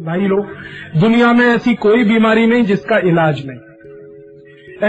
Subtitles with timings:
[0.00, 0.46] भाई लोग,
[1.00, 3.58] दुनिया में ऐसी कोई बीमारी नहीं जिसका इलाज नहीं।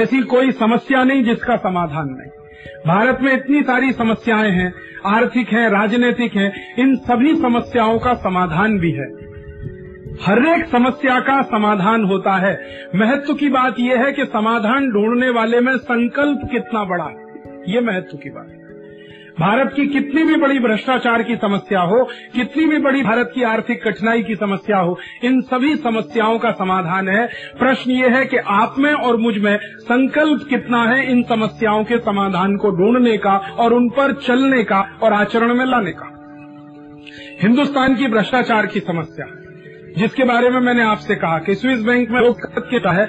[0.02, 2.32] ऐसी कोई समस्या नहीं जिसका समाधान नहीं।
[2.88, 4.74] भारत में इतनी सारी समस्याएँ हैं,
[5.06, 9.32] आर्थिक हैं, राजनीतिक हैं, इन सभी समस्याओं का समाधान भी है।
[10.26, 12.62] हर एक समस्या का समाधान होता है।
[12.96, 17.26] महत्व की बात यह है कि समाधान ढूँढने वाले में संकल्प कितना बड़ा है।
[17.68, 18.61] ये महत्व की बात है।
[19.40, 22.04] भारत की कितनी भी बड़ी भ्रष्टाचार की समस्या हो
[22.34, 27.10] कितनी भी बड़ी भारत की आर्थिक कठिनाई की समस्या हो इन सभी समस्याओं का समाधान
[27.10, 27.26] है।
[27.60, 32.58] प्रश्न ये है कि आप में और मुझमें संकल्प कितना है इन समस्याओं के समाधान
[32.58, 36.08] को ढूँढने का और उन पर चलने का और आचरण में लाने का?
[37.42, 39.26] हिंदुस्तान की भ्रष्टाचार की समस्या
[39.98, 43.08] जिसके बारे में मैंने आपसे कहा कि स्विस बैंक में लोग कहता है।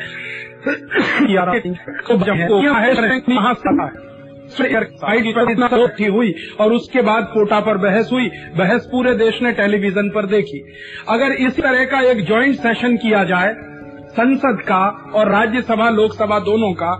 [6.06, 10.72] हुई और उसके बाद कोटा पर बहस हुई। बहस पूरे देश ने टेलीविज़न पर देखी।
[11.08, 13.71] अगर इस तरह का एक ज्वाइंट सेशन किया जाए
[14.12, 14.78] संसद का
[15.14, 16.90] और राज्यसभा, लोकसभा दोनों का।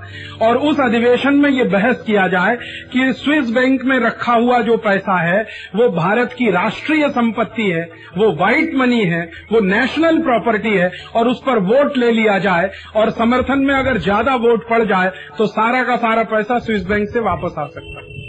[0.42, 2.56] और उस अधिवेशन में ये बहस किया जाए
[2.92, 5.42] कि स्विस बैंक में रखा हुआ जो पैसा है,
[5.76, 7.82] वो भारत की राष्ट्रीय संपत्ति है,
[8.16, 12.70] वो व्हाइट मनी है, वो नेशनल प्रॉपर्टी है, और उस पर वोट ले लिया जाए।
[12.96, 17.08] और समर्थन में अगर ज़्यादा वोट पड़ जाए तो सारा का सारा पैसा स्विस बैंक
[17.08, 18.20] से वापस आ सकता है।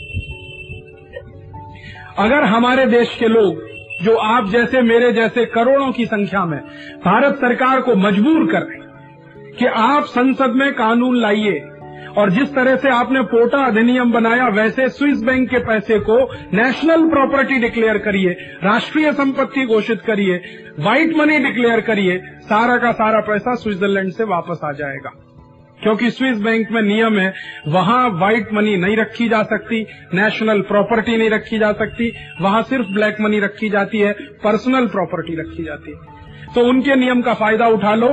[2.19, 3.71] अगर हमारे देश के लोग
[4.03, 6.59] जो आप जैसे मेरे जैसे करोड़ों की संख्या में
[7.05, 11.69] भारत सरकार को मजबूर कर रहे कि आप संसद में कानून लाइए।
[12.17, 17.09] और जिस तरह से आपने पोटा अधिनियम बनाया, वैसे स्विस बैंक के पैसे को नेशनल
[17.09, 18.29] प्रॉपर्टी डिक्लेयर करिए,
[18.63, 20.41] राष्ट्रीय संपत्ति घोषित करिए,
[20.79, 25.11] व्हाइट मनी डिक्लेयर करिए, सारा का सारा पैसा स्विट्जरलैंड से वापस आ जाएगा।
[25.79, 27.33] क्योंकि स्विस बैंक में नियम है,
[27.67, 29.81] वहाँ व्हाइट मनी नहीं रखी जा सकती
[30.13, 34.13] नेशनल प्रॉपर्टी नहीं रखी जा सकती, वहाँ सिर्फ़ ब्लैक मनी रखी जाती है
[34.43, 38.07] पर्सनल प्रॉपर्टी रखी जाती है। तो उनके नियम का फ़ायदा उठा लो,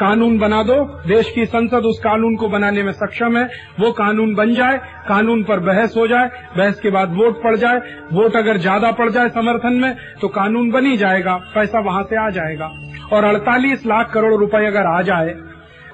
[0.00, 0.74] कानून बना दो,
[1.08, 3.44] देश की संसद उस कानून को बनाने में सक्षम है,
[3.80, 4.76] वो कानून बन जाए,
[5.08, 7.78] कानून पर बहस हो जाए, बहस के बाद वोट पड़ जाए,
[8.12, 12.16] वोट अगर ज़्यादा पड़ जाए समर्थन में तो कानून बन ही जाएगा, पैसा वहाँ से
[12.16, 12.70] आ जाएगा।
[13.12, 15.34] और 48 लाख करोड़ रुपए अगर आ जाए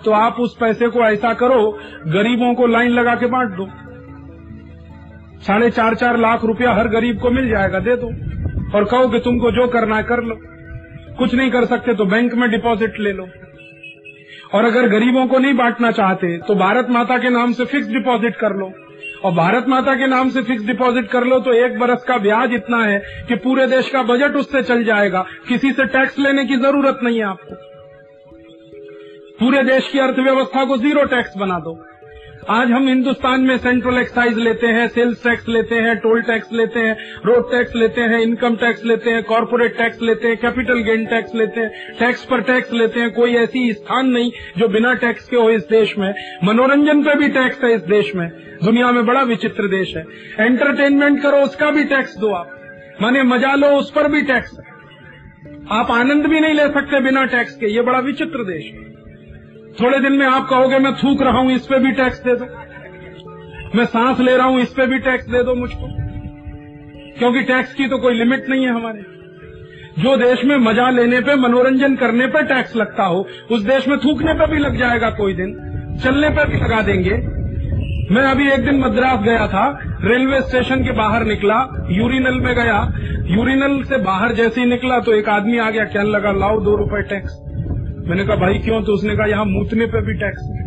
[0.04, 1.70] तो आप उस पैसे को ऐसा करो,
[2.09, 3.69] गरीबों को लाइन लगा के बांट दो।
[5.42, 8.06] साढ़े चार चार लाख रुपया हर गरीब को मिल जाएगा, दे दो।
[8.76, 10.38] और कहो कि तुमको जो करना है कर लो।
[11.19, 13.26] कुछ नहीं कर सकते तो बैंक में डिपॉजिट ले लो।
[14.54, 18.37] और अगर गरीबों को नहीं बांटना चाहते तो भारत माता के नाम से फिक्स डिपॉजिट
[18.37, 18.70] कर लो।
[19.25, 22.53] और भारत माता के नाम से फिक्स डिपॉजिट कर लो तो एक बरस का ब्याज
[22.53, 22.98] इतना है
[23.28, 27.19] कि पूरे देश का बजट उससे चल जाएगा। किसी से टैक्स लेने की ज़रूरत नहीं
[27.19, 27.73] है आपको।
[29.38, 31.72] पूरे देश की अर्थव्यवस्था को ज़ीरो टैक्स बना दो।
[32.50, 36.80] आज हम हिंदुस्तान में सेंट्रल एक्साइज लेते हैं सेल्स टैक्स लेते हैं टोल टैक्स लेते
[36.80, 36.94] हैं
[37.26, 41.34] रोड टैक्स लेते हैं इनकम टैक्स लेते हैं कॉरपोरेट टैक्स लेते हैं कैपिटल गेन टैक्स
[41.34, 45.36] लेते हैं टैक्स पर टैक्स लेते हैं। कोई ऐसी स्थान नहीं जो बिना टैक्स के
[45.36, 46.08] हो इस देश में।
[46.44, 48.28] मनोरंजन पे भी टैक्स है इस देश में।
[48.64, 50.06] दुनिया में बड़ा विचित्र देश है।
[50.40, 52.58] एंटरटेनमेंट करो, उसका भी टैक्स दो आप।
[53.02, 54.56] माने मज़ा लो, उस पर भी टैक्स
[55.72, 58.92] आप आनंद भी नहीं ले सकते बिना टैक्स के। ये बड़ा विचित्र देश है।
[59.80, 62.44] थोड़े दिन में आप कहोगे, मैं थूक रहा हूँ, इस पे भी टैक्स दे दो।
[63.74, 65.88] मैं सांस ले रहा हूँ, इस पे भी टैक्स दे दो मुझको।
[67.18, 68.98] क्योंकि टैक्स की तो कोई लिमिट नहीं है हमारे।
[70.02, 73.98] जो देश में मज़ा लेने पे, मनोरंजन करने पे टैक्स लगता हो, उस देश में
[73.98, 75.52] थूकने पे भी लग जाएगा कोई दिन।
[76.04, 77.14] चलने पे भी लगा देंगे।
[78.14, 82.92] मैं अभी एक दिन मद्रास गया था, रेलवे स्टेशन के बाहर निकला यूरिनल में गया।
[83.26, 86.76] यूरिनल से बाहर जैसे ही निकला तो एक आदमी आ गया, कहने लगा, लाओ दो
[86.76, 87.40] रुपए टैक्स
[88.04, 88.82] मैंने कहा, भाई, क्यों?
[88.82, 90.60] तो उसने कहा, यहाँ मूतने पे भी टैक्स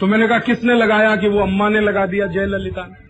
[0.00, 3.08] तो मैंने कहा, किसने लगाया कि वो अम्मा ने लगा दिया जयललिता ने?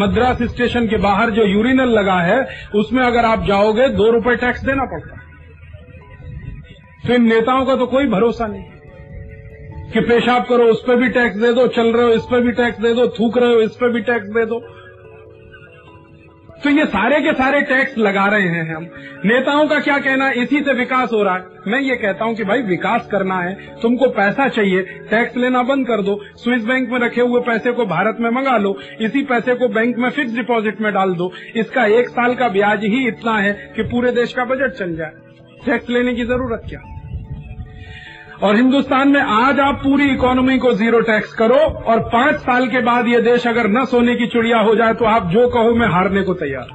[0.00, 4.64] मद्रास स्टेशन के बाहर जो यूरिनल लगा है, उसमें अगर आप जाओगे, दो रुपए टैक्स
[4.64, 5.16] देना पड़ता
[7.06, 8.62] तो इन नेताओं का तो कोई भरोसा नहीं।
[9.92, 12.52] कि पेशाब करो, उस पर भी टैक्स दे दो, चल रहे हो, इस पर भी
[12.52, 14.81] टैक्स दे दो, थूक रहे हो, इस पर भी टैक्स दे दो।
[16.64, 18.82] तो ये सारे के सारे टैक्स लगा रहे हैं हम।
[19.24, 20.42] नेताओं का क्या कहना है?
[20.42, 23.80] इसी से विकास हो रहा है। मैं ये कहता हूँ कि भाई, विकास करना है।
[23.82, 27.86] तुमको पैसा चाहिए। टैक्स लेना बंद कर दो। स्विस बैंक में रखे हुए पैसे को
[27.86, 31.86] भारत में मंगा लो। इसी पैसे को बैंक में फिक्स डिपॉजिट में डाल दो। इसका
[31.86, 35.12] एक साल का ब्याज ही इतना है कि पूरे देश का बजट चल जाए।
[35.66, 36.80] टैक्स लेने की ज़रूरत क्या?
[38.42, 41.58] और हिंदुस्तान में आज आप पूरी इकोनॉमी को ज़ीरो टैक्स करो
[41.90, 45.04] और पाँच साल के बाद ये देश अगर न सोने की चिड़िया हो जाए तो
[45.04, 46.72] आप जो कहो मैं हारने को तैयार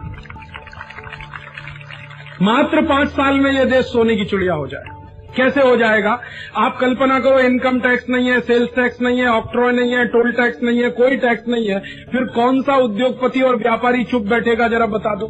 [2.41, 4.95] मात्र पाँच साल में ये देश सोने की चिड़िया हो जाए।
[5.37, 6.11] कैसे हो जाएगा?
[6.57, 10.31] आप कल्पना करो इनकम टैक्स नहीं है सेल्स टैक्स नहीं है ऑक्ट्रॉय नहीं है टोल
[10.31, 11.79] टैक्स नहीं है, कोई टैक्स नहीं है।
[12.11, 14.67] फिर कौन सा उद्योगपति और व्यापारी चुप बैठेगा?
[14.67, 15.27] जरा बता दो।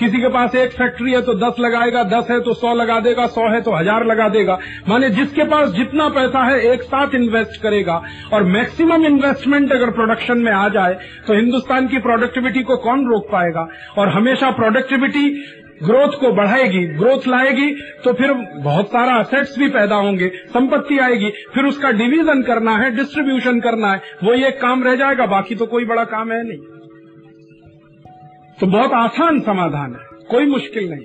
[0.00, 3.26] किसी के पास एक फैक्ट्री है तो दस लगाएगा, दस है तो सौ लगा देगा,
[3.28, 4.58] सौ है तो हज़ार लगा देगा।
[4.88, 8.00] माने जिसके पास जितना पैसा है, एक साथ इन्वेस्ट करेगा।
[8.32, 13.30] और मैक्सिमम इन्वेस्टमेंट अगर प्रोडक्शन में आ जाए तो हिंदुस्तान की प्रोडक्टिविटी को कौन रोक
[13.32, 13.68] पाएगा?
[13.98, 15.28] और हमेशा प्रोडक्टिविटी
[15.82, 17.70] ग्रोथ को बढ़ाएगी ग्रोथ लाएगी
[18.04, 18.32] तो फिर
[18.64, 23.92] बहुत सारा असेट्स भी पैदा होंगे, संपत्ति आएगी। फिर उसका डिवीज़न करना है डिस्ट्रीब्यूशन करना
[23.92, 26.79] है, वो ये काम रह जाएगा, बाकी तो कोई बड़ा काम है नहीं।
[28.60, 31.04] तो बहुत आसान समाधान है, कोई मुश्किल नहीं।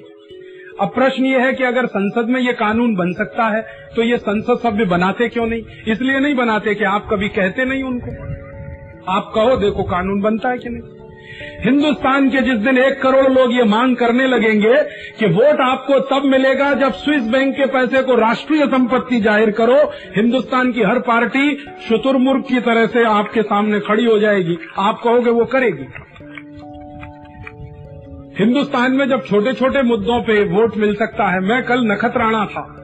[0.81, 3.61] अब प्रश्न ये है कि अगर संसद में ये कानून बन सकता है
[3.95, 5.61] तो ये संसद सभ्य बनाते क्यों नहीं?
[5.87, 8.11] इसलिए नहीं बनाते कि आप कभी कहते नहीं उनको।
[9.11, 10.93] आप कहो, देखो कानून बनता है कि नहीं?
[11.63, 14.73] हिंदुस्तान के जिस दिन एक करोड़ लोग ये मांग करने लगेंगे
[15.19, 19.81] कि वोट आपको तब मिलेगा जब स्विस बैंक के पैसे को राष्ट्रीय संपत्ति ज़ाहिर करो,
[20.15, 21.55] हिंदुस्तान की हर पार्टी
[21.87, 25.87] शुतुरमुर्ग की तरह से आपके सामने खड़ी हो जाएगी। आप कहोगे वो करेगी।
[28.39, 32.81] हिंदुस्तान में जब छोटे छोटे मुद्दों पे वोट मिल सकता है, मैं कल नखतराना था।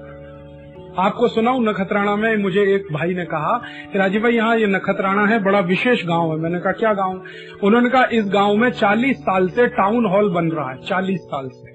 [1.00, 3.62] आपको सुनाऊ नखतराना में मुझे एक भाई ने कहा
[3.94, 7.24] कि राजीव भाई, यहाँ ये नखतराना है, बड़ा विशेष गाँव है। मैंने कहा, क्या गाँव?
[7.64, 11.50] उन्होंने कहा, इस गाँव में 40 साल से टाउन हॉल बन रहा है 40 साल
[11.54, 11.72] से।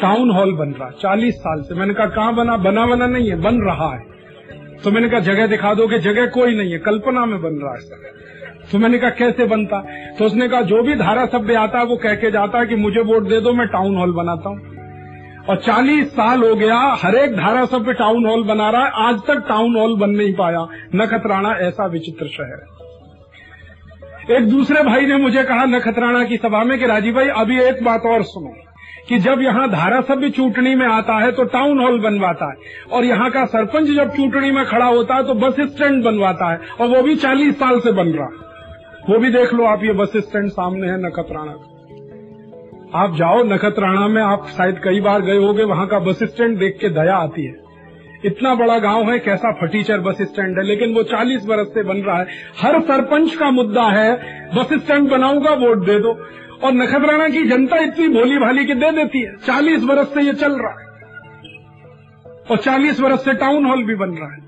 [0.00, 2.56] टाउन हॉल बन रहा है 40 साल से। मैंने कहा, कहाँ बना?
[2.56, 4.00] बना बना नहीं है, बन रहा है।
[4.84, 7.72] तो मैंने कहा, जगह दिखा दो कि जगह कोई नहीं है, कल्पना में बन रहा
[7.72, 8.10] है
[8.72, 9.80] तो मैंने कहा, कैसे बनता?
[10.18, 12.76] तो उसने कहा, जो भी धारा सभ्य आता है, वो कह के जाता है कि
[12.76, 14.58] मुझे वोट दे दो, मैं टाउन हॉल बनाता हूँ।
[15.48, 19.18] और 40 साल हो गया, हर एक धारा सभ्य टाउन हॉल बना रहा है। आज
[19.18, 25.16] तक टाउन हॉल बन नहीं पाया। नखतराना ऐसा विचित्र शहर है। एक दूसरे भाई ने
[25.16, 28.54] मुझे कहा नखतराना की सभा में, कि राजीव भाई, अभी एक बात और सुनो,
[29.08, 32.56] कि जब यहाँ धारा सभ्य चूटनी में आता है तो टाउन हॉल बनवाता है।
[32.92, 36.60] और यहाँ का सरपंच जब चूटनी में खड़ा होता है तो बस स्टैंड बनवाता है।
[36.80, 38.28] और वो भी चालीस साल से बन रहा
[39.08, 41.66] वो भी देख लो, आप ये बस स्टैंड सामने है नखतराना
[42.94, 46.78] आप जाओ नखतराना में, आप शायद कई बार गए होगे, वहाँ का बस स्टैंड देख
[46.80, 47.54] के दया आती है।
[48.24, 51.96] इतना बड़ा गाँव है, कैसा फटीचर बस स्टैंड है, लेकिन वो 40 बरस से बन
[51.96, 52.26] रहा है।
[52.62, 54.16] हर सरपंच का मुद्दा है,
[54.54, 56.26] बस स्टैंड बनाऊँगा, वोट दे दो।
[56.64, 60.32] और नखतराना की जनता इतनी भोली भाली की दे देती है। 40 बरस से ये
[60.32, 60.86] चल रहा है।
[62.50, 64.40] और 40 बरस से टाउन हॉल भी बन रहा है।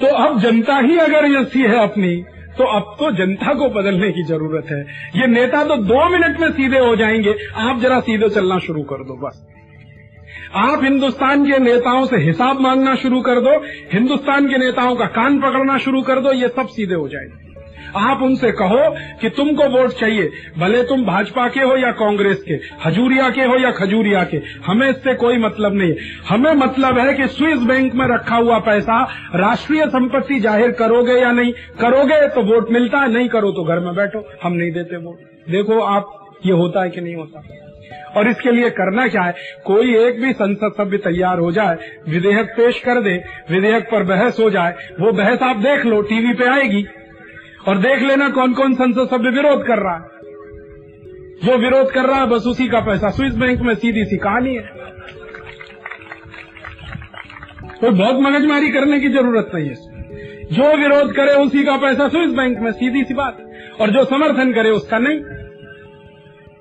[0.00, 2.24] तो अब जनता ही अगर ऐसी है अपनी
[2.58, 4.80] तो अब तो जनता को बदलने की ज़रूरत है।
[5.20, 8.96] ये नेता तो दो मिनट में सीधे हो जाएँगे। आप जरा सीधे चलना शुरू कर
[8.96, 9.46] दो, बस।
[10.54, 15.40] आप हिंदुस्तान के नेताओं से हिसाब मांगना शुरू कर दो। हिंदुस्तान के नेताओं का कान
[15.40, 17.55] पकड़ना शुरू कर दो। ये सब सीधे हो जाएँगे।
[17.96, 22.54] आप उनसे कहो कि तुमको वोट चाहिए। भले तुम भाजपा के हो या कांग्रेस के
[22.84, 25.94] हजूरिया के हो या खजूरिया के, हमें इससे कोई मतलब नहीं।
[26.28, 29.02] हमें मतलब है कि स्विस बैंक में रखा हुआ पैसा
[29.34, 31.52] राष्ट्रीय संपत्ति ज़ाहिर करोगे या नहीं?
[31.80, 35.50] करोगे तो वोट मिलता है, नहीं करो तो घर में बैठो। हम नहीं देते वोट।
[35.50, 36.12] देखो, आप,
[36.46, 37.42] ये होता है कि नहीं होता।
[38.16, 39.34] और इसके लिए करना क्या है?
[39.64, 41.76] कोई एक भी संसद सभ्य तैयार हो जाए,
[42.08, 46.32] विधेयक पेश कर दे, विधेयक पर बहस हो जाए, वो बहस आप देख लो, टीवी
[46.32, 46.86] पे आएगी।
[47.68, 50.16] और देख लेना कौन कौन संसद सभ्य विरोध कर रहा है।
[51.44, 54.54] जो विरोध कर रहा है, बस उसी का पैसा। स्विस बैंक में सीधी सी कहानी
[54.54, 54.70] है।
[57.80, 59.74] कोई बहुत मगजमारी करने की ज़रूरत नहीं है
[60.52, 63.38] जो विरोध करे, उसी का पैसा स्विस बैंक में, सीधी सी बात।
[63.80, 65.20] और जो समर्थन करे, उसका नहीं।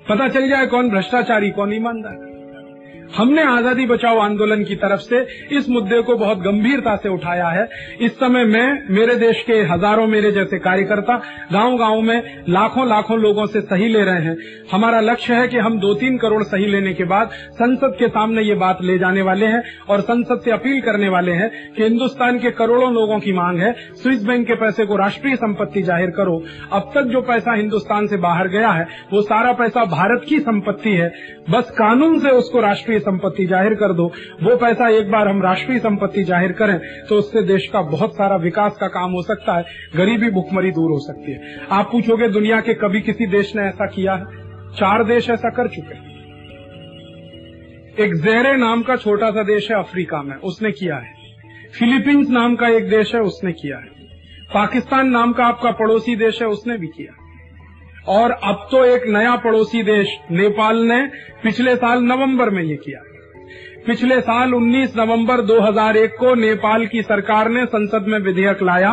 [0.10, 2.25] पता चल जाए कौन भ्रष्टाचारी, कौन ईमानदार।
[3.10, 5.20] हमने आज़ादी बचाओ आंदोलन की तरफ़ से
[5.58, 7.68] इस मुद्दे को बहुत गंभीरता से उठाया है।
[8.02, 11.16] इस समय मैं, मेरे देश के हज़ारों मेरे जैसे कार्यकर्ता
[11.54, 14.36] गाँव गाँव में लाखों लाखों लोगों से सही ले रहे हैं।
[14.72, 18.42] हमारा लक्ष्य है कि हम दो तीन करोड़ सही लेने के बाद संसद के सामने
[18.42, 22.40] ये बात ले जाने वाले हैं और संसद से अपील करने वाले हैं कि हिंदुस्तान
[22.40, 26.38] के करोड़ों लोगों की मांग है, स्विस बैंक के पैसे को राष्ट्रीय संपत्ति ज़ाहिर करो।
[26.72, 30.92] अब तक जो पैसा हिंदुस्तान से बाहर गया है, वो सारा पैसा भारत की संपत्ति
[30.92, 31.12] है।
[31.50, 34.06] बस कानून से उसको राष्ट्रीय संपत्ति ज़ाहिर कर दो,
[34.44, 36.78] वो पैसा एक बार हम राष्ट्रीय संपत्ति ज़ाहिर करें
[37.10, 40.92] तो उससे देश का बहुत सारा विकास का काम हो सकता है, गरीबी भुखमरी दूर
[40.92, 44.44] हो सकती है। आप पूछोगे, दुनिया के कभी किसी देश ने ऐसा किया है?
[44.74, 46.14] चार देश ऐसा कर चुके हैं।
[48.00, 51.14] एक जेरे नाम का छोटा सा देश है अफ्रीका में, उसने किया है।
[51.80, 53.94] फिलीपींस नाम का एक देश है, उसने किया है।
[54.54, 57.14] पाकिस्तान नाम का आपका पड़ोसी देश है, उसने भी किया
[58.08, 61.02] और अब तो एक नया पड़ोसी देश, नेपाल ने
[61.44, 63.02] पिछले साल नवंबर में ये किया।
[63.88, 68.92] पिछले साल 19 नवंबर 2001 को नेपाल की सरकार ने संसद में विधेयक लाया,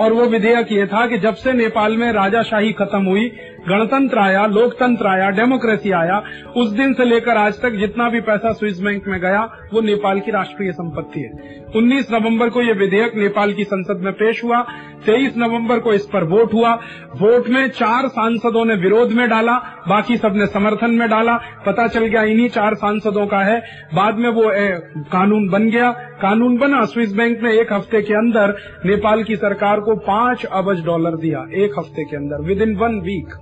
[0.00, 3.28] और वो विधेयक ये था कि जब से नेपाल में राजाशाही खत्म हुई
[3.68, 6.22] गणतंत्र आया लोकतंत्र आया डेमोक्रेसी आया
[6.56, 9.42] उस दिन से लेकर आज तक जितना भी पैसा स्विस बैंक में गया
[9.72, 11.30] वो नेपाल की राष्ट्रीय संपत्ति है।
[11.76, 14.64] 19 नवंबर को ये विधेयक नेपाल की संसद में पेश हुआ
[15.06, 16.74] 23 नवंबर को इस पर वोट हुआ
[17.16, 19.56] वोट में चार सांसदों ने विरोध में डाला
[19.88, 23.60] बाकी सबने समर्थन में डाला पता चल गया इन्हीं चार सांसदों का है
[23.94, 24.68] बाद में वो ए,
[25.12, 25.90] कानून बन गया।
[26.22, 28.54] कानून बना स्विस बैंक ने एक हफ़्ते के अंदर
[28.86, 33.00] नेपाल की सरकार को पाँच अबज डॉलर दिया एक हफ़्ते के अंदर विद इन वन
[33.00, 33.34] वीक।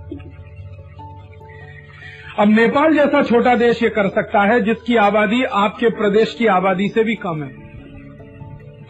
[2.41, 6.87] अब नेपाल जैसा छोटा देश ये कर सकता है, जिसकी आबादी आपके प्रदेश की आबादी
[6.89, 7.49] से भी कम है।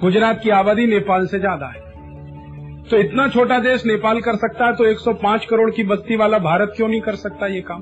[0.01, 1.81] गुजरात की आबादी नेपाल से ज़्यादा है।
[2.83, 6.73] तो इतना छोटा देश नेपाल कर सकता है तो 105 करोड़ की बस्ती वाला भारत
[6.75, 7.81] क्यों नहीं कर सकता ये काम?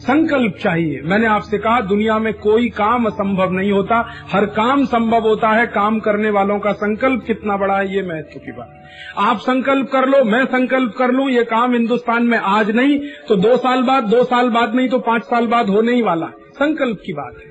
[0.00, 3.96] संकल्प चाहिए। मैंने आपसे कहा, दुनिया में कोई काम असंभव नहीं होता।
[4.32, 8.38] हर काम संभव होता है। काम करने वालों का संकल्प कितना बड़ा है, ये महत्व
[8.38, 8.76] की बात।
[9.18, 13.36] आप संकल्प कर लो, मैं संकल्प कर लूँ, ये काम हिंदुस्तान में आज नहीं तो
[13.36, 16.32] दो साल बाद, दो साल बाद नहीं तो पाँच साल बाद होने ही वाला है।
[16.54, 17.48] संकल्प की बात है।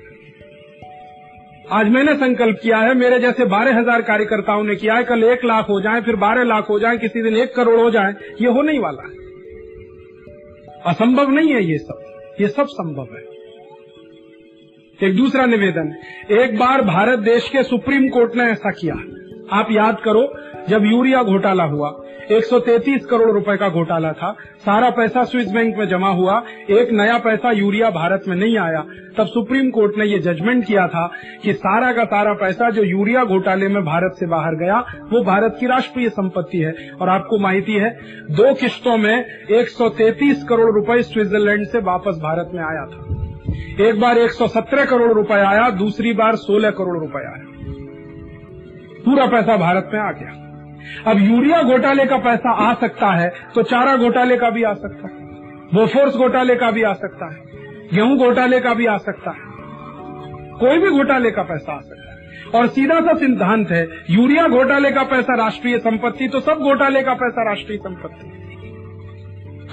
[1.72, 5.44] आज मैंने संकल्प किया है, मेरे जैसे बारह हज़ार कार्यकर्ताओं ने किया है, कल एक
[5.44, 8.48] लाख हो जाए, फिर बारह लाख हो जाए, किसी दिन एक करोड़ हो जाए, ये
[8.48, 9.18] होने ही वाला है।
[10.86, 12.06] असंभव नहीं है ये सब।
[12.40, 13.40] ये सब संभव है।
[15.08, 15.94] एक दूसरा निवेदन,
[16.30, 18.94] एक बार भारत देश के सुप्रीम कोर्ट ने ऐसा किया।
[19.56, 20.34] आप याद करो,
[20.68, 21.88] जब यूरिया घोटाला हुआ
[22.30, 27.18] 133 करोड़ रुपए का घोटाला था। सारा पैसा स्विस बैंक में जमा हुआ। एक नया
[27.18, 28.84] पैसा यूरिया भारत में नहीं आया।
[29.18, 31.10] तब सुप्रीम कोर्ट ने ये जजमेंट किया था
[31.42, 35.56] कि सारा का सारा पैसा जो यूरिया घोटाले में भारत से बाहर गया, वो भारत
[35.60, 37.90] की राष्ट्रीय संपत्ति है। और आपको माहिती है,
[38.30, 43.20] दो किश्तों में 133 करोड़ रुपए स्विट्जरलैंड से वापस भारत में आया था।
[43.88, 47.46] एक बार 117 करोड़ रुपए आया, दूसरी बार 16 करोड़ रुपए आया।
[49.04, 50.49] पूरा पैसा भारत में आ गया।
[51.06, 55.08] अब यूरिया घोटाले का पैसा आ सकता है तो चारा घोटाले का भी आ सकता
[55.08, 55.14] है,
[55.74, 57.38] बोफोर्स घोटाले का भी आ सकता है,
[57.94, 59.48] गेहूँ घोटाले का भी आ सकता है,
[60.60, 62.10] कोई भी घोटाले का पैसा आ सकता है।
[62.54, 67.14] और सीधा सा सिद्धांत है, यूरिया घोटाले का पैसा राष्ट्रीय संपत्ति तो सब घोटाले का
[67.14, 68.30] पैसा राष्ट्रीय संपत्ति।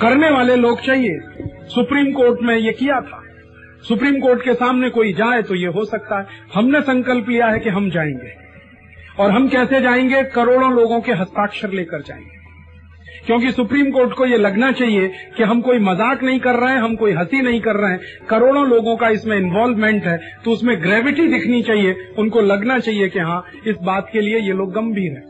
[0.02, 1.20] करने वाले लोग चाहिए।
[1.68, 3.22] सुप्रीम कोर्ट में ये किया था।
[3.84, 7.60] सुप्रीम कोर्ट के सामने कोई जाए तो ये हो सकता है। हमने संकल्प लिया है
[7.60, 8.47] कि हम जाएँगे।
[9.20, 10.24] और हम कैसे जाएँगे?
[10.32, 12.36] करोड़ों लोगों के हस्ताक्षर लेकर जाएँगे।
[13.26, 15.08] क्योंकि सुप्रीम कोर्ट को ये लगना चाहिए
[15.38, 18.28] कि हम कोई मज़ाक नहीं कर रहे हैं, हम कोई हँसी नहीं कर रहे हैं।
[18.30, 23.20] करोड़ों लोगों का इसमें इन्वॉल्वमेंट है तो उसमें ग्रेविटी दिखनी चाहिए। उनको लगना चाहिए कि
[23.22, 25.26] हाँ इस बात के लिए ये लोग गंभीर हैं।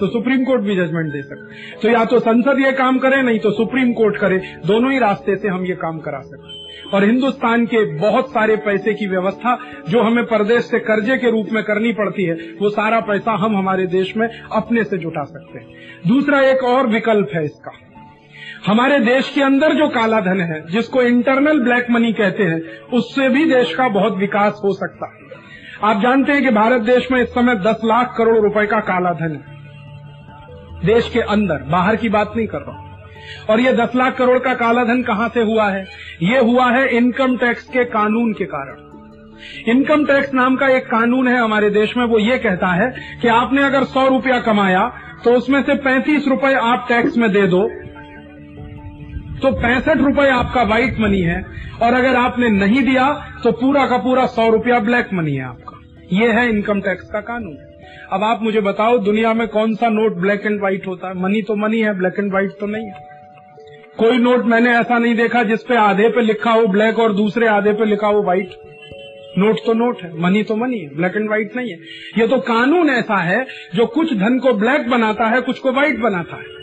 [0.00, 3.38] तो सुप्रीम कोर्ट भी जजमेंट दे सकते तो या तो संसद ये काम करे, नहीं
[3.38, 6.51] तो सुप्रीम कोर्ट करे। दोनों ही रास्ते से हम ये काम करा सकते
[6.94, 9.58] और हिंदुस्तान के बहुत सारे पैसे की व्यवस्था
[9.88, 13.56] जो हमें प्रदेश से कर्जे के रूप में करनी पड़ती है, वो सारा पैसा हम
[13.56, 15.66] हमारे देश में अपने से जुटा सकते हैं।
[16.06, 17.72] दूसरा एक और विकल्प है इसका।
[18.66, 23.28] हमारे देश के अंदर जो काला धन है, जिसको इंटरनल ब्लैक मनी कहते हैं, उससे
[23.28, 25.22] भी देश का बहुत विकास हो सकता है।
[25.84, 29.12] आप जानते हैं कि भारत देश में इस समय दस लाख करोड़ रुपए का काला
[29.12, 29.52] धन है।
[30.86, 32.91] देश के अंदर, बाहर की बात नहीं कर रहा
[33.50, 35.84] और ये दस लाख करोड़ का कालाधन कहाँ से हुआ है?
[36.22, 38.90] ये हुआ है इनकम टैक्स के कानून के कारण।
[39.68, 43.28] इनकम टैक्स नाम का एक कानून है हमारे देश में, वो ये कहता है कि
[43.30, 44.90] आपने अगर सौ रुपया कमाया
[45.24, 47.62] तो उसमें से पैंतीस रुपए आप टैक्स में दे दो।
[49.42, 51.44] तो पैंसठ रुपए आपका व्हाइट मनी है,
[51.82, 53.10] और अगर आपने नहीं दिया
[53.44, 55.78] तो पूरा का पूरा सौ रुपया ब्लैक मनी है आपका।
[56.12, 57.56] ये है इनकम टैक्स का कानून।
[58.12, 61.14] अब आप मुझे बताओ, दुनिया में कौन सा नोट ब्लैक एंड व्हाइट होता है?
[61.14, 63.11] मनी तो मनी है ब्लैक एंड व्हाइट तो नहीं है।
[63.98, 67.72] कोई नोट मैंने ऐसा नहीं देखा जिसपे आधे पे लिखा हो ब्लैक और दूसरे आधे
[67.72, 68.50] पे लिखा हो व्हाइट।
[69.38, 71.78] नोट तो नोट है, मनी तो मनी है, ब्लैक एंड व्हाइट नहीं है।
[72.18, 75.98] ये तो कानून ऐसा है, जो कुछ धन को ब्लैक बनाता है, कुछ को व्हाइट
[75.98, 76.60] बनाता है।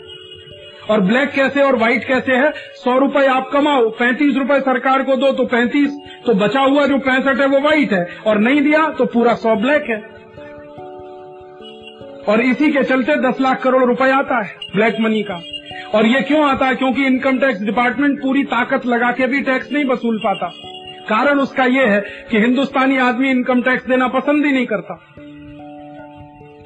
[0.90, 2.50] और ब्लैक कैसे और व्हाइट कैसे है?
[2.74, 6.98] सौ रुपए आप कमाओ, पैंतीस रुपए सरकार को दो तो पैंतीस तो बचा हुआ जो
[6.98, 10.00] पैंसठ है वो व्हाइट है। और नहीं दिया तो पूरा सौ ब्लैक है।
[12.28, 15.42] और इसी के चलते दस लाख करोड़ रुपए आता है, ब्लैक मनी का।
[15.94, 16.74] और ये क्यों आता है?
[16.74, 20.52] क्योंकि इनकम टैक्स डिपार्टमेंट पूरी ताकत लगा के भी टैक्स नहीं वसूल पाता।
[21.08, 24.94] कारण उसका ये है कि हिंदुस्तानी आदमी इनकम टैक्स देना पसंद ही नहीं करता।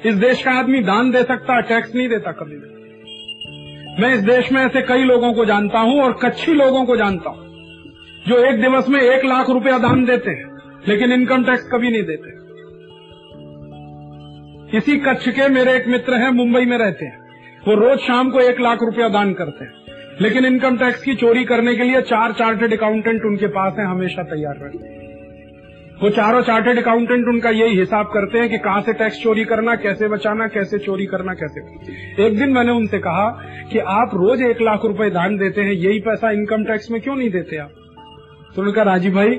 [0.05, 4.51] इस देश का आदमी दान दे सकता टैक्स नहीं देता कभी भी। मैं इस देश
[4.51, 7.43] में ऐसे कई लोगों को जानता हूँ और कच्छी लोगों को जानता हूँ,
[8.27, 12.03] जो एक दिवस में एक लाख रुपया दान देते हैं, लेकिन इनकम टैक्स कभी नहीं
[12.03, 12.33] देते।
[14.77, 17.24] इसी कच्छ के मेरे एक मित्र हैं, मुंबई में रहते हैं।
[17.67, 19.73] वो रोज शाम को एक लाख रुपया दान करते हैं।
[20.21, 24.23] लेकिन इनकम टैक्स की चोरी करने के लिए चार चार्टेड अकाउंटेंट उनके पास हैं, हमेशा
[24.23, 25.03] तैयार रहते
[26.01, 29.75] वो चारों चार्टेड अकाउंटेंट उनका यही हिसाब करते हैं कि कहाँ से टैक्स चोरी करना,
[29.75, 31.61] कैसे बचाना, कैसे चोरी करना, कैसे
[32.25, 33.29] एक दिन मैंने उनसे कहा
[33.71, 37.15] कि आप रोज एक लाख रुपए दान देते हैं, यही पैसा इनकम टैक्स में क्यों
[37.15, 37.69] नहीं देते आप?
[38.55, 39.29] तो उन्होंने कहा, राजीव भाई,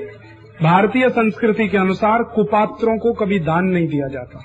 [0.63, 4.39] भारतीय संस्कृति के अनुसार कुपात्रों को कभी दान नहीं दिया जाता।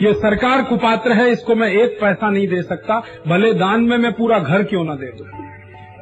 [0.00, 4.12] ये सरकार कुपात्र है, इसको मैं एक पैसा नहीं दे सकता। भले दान में मैं
[4.12, 5.24] पूरा घर क्यों ना दे दू?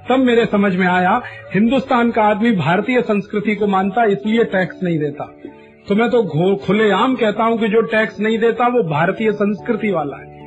[0.09, 1.23] तब मेरे समझ में आया,
[1.54, 5.25] हिंदुस्तान का आदमी भारतीय संस्कृति को मानता, इसलिए टैक्स नहीं देता।
[5.88, 6.23] तो मैं तो
[6.56, 10.40] खुलेआम कहता हूँ कि जो टैक्स नहीं देता, वो भारतीय संस्कृति वाला है।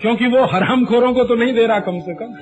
[0.00, 2.34] क्योंकि वो हरामखोरों को तो नहीं दे रहा कम से कम।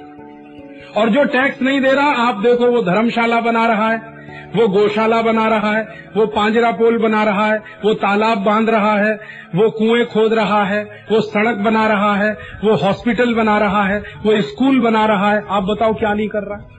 [1.01, 4.14] और जो टैक्स नहीं दे रहा, आप देखो, वो धर्मशाला बना रहा है।
[4.57, 8.97] वो गौशाला बना रहा है, वो पांजरा पोल बना रहा है, वो तालाब बाँध रहा
[8.97, 9.21] है,
[9.55, 13.99] वो कुएँ खोद रहा है, वो सड़क बना रहा है, वो हॉस्पिटल बना रहा है,
[13.99, 16.59] वो स्कूल बना रहा है। आप बताओ क्या नहीं कर रहा?
[16.59, 16.75] है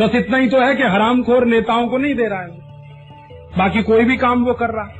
[0.00, 2.48] बस इतना ही तो है कि हरामखोर नेताओं को नहीं दे रहा है।
[3.58, 4.94] बाकी कोई भी काम वो कर रहा। है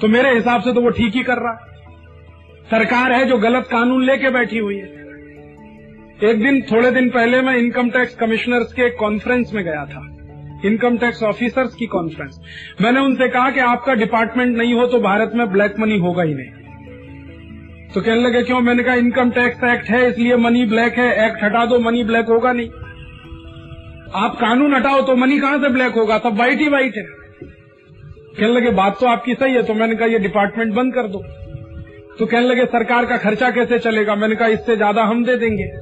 [0.00, 1.74] तो मेरे हिसाब से तो वो ठीक ही कर रहा। है
[2.70, 5.03] सरकार है जो गलत कानून लेके बैठी हुई है।
[6.24, 10.02] एक दिन, थोड़े दिन पहले मैं इनकम टैक्स कमिश्नर्स के कॉन्फ्रेंस में गया था।
[10.64, 12.38] इनकम टैक्स ऑफिसर्स की कॉन्फ्रेंस
[12.80, 16.34] मैंने उनसे कहा कि आपका डिपार्टमेंट नहीं हो तो भारत में ब्लैक मनी होगा ही
[16.34, 16.62] नहीं।
[17.94, 18.60] तो कहने लगे, क्यों?
[18.60, 22.26] मैंने कहा इनकम टैक्स एक्ट है, इसलिए मनी ब्लैक है। एक्ट हटा दो मनी ब्लैक
[22.26, 22.68] होगा नहीं।
[24.14, 26.18] आप कानून हटाओ तो मनी कहाँ से ब्लैक होगा?
[26.18, 27.04] सब व्हाइट ही व्हाइट है।
[28.38, 31.24] कहने लगे, बात तो आपकी सही है। तो मैंने कहा, ये डिपार्टमेंट बंद कर दो।
[32.18, 34.14] तो कहने लगे, सरकार का खर्चा कैसे चलेगा?
[34.14, 35.72] मैंने कहा, इससे ज़्यादा हम दे देंगे।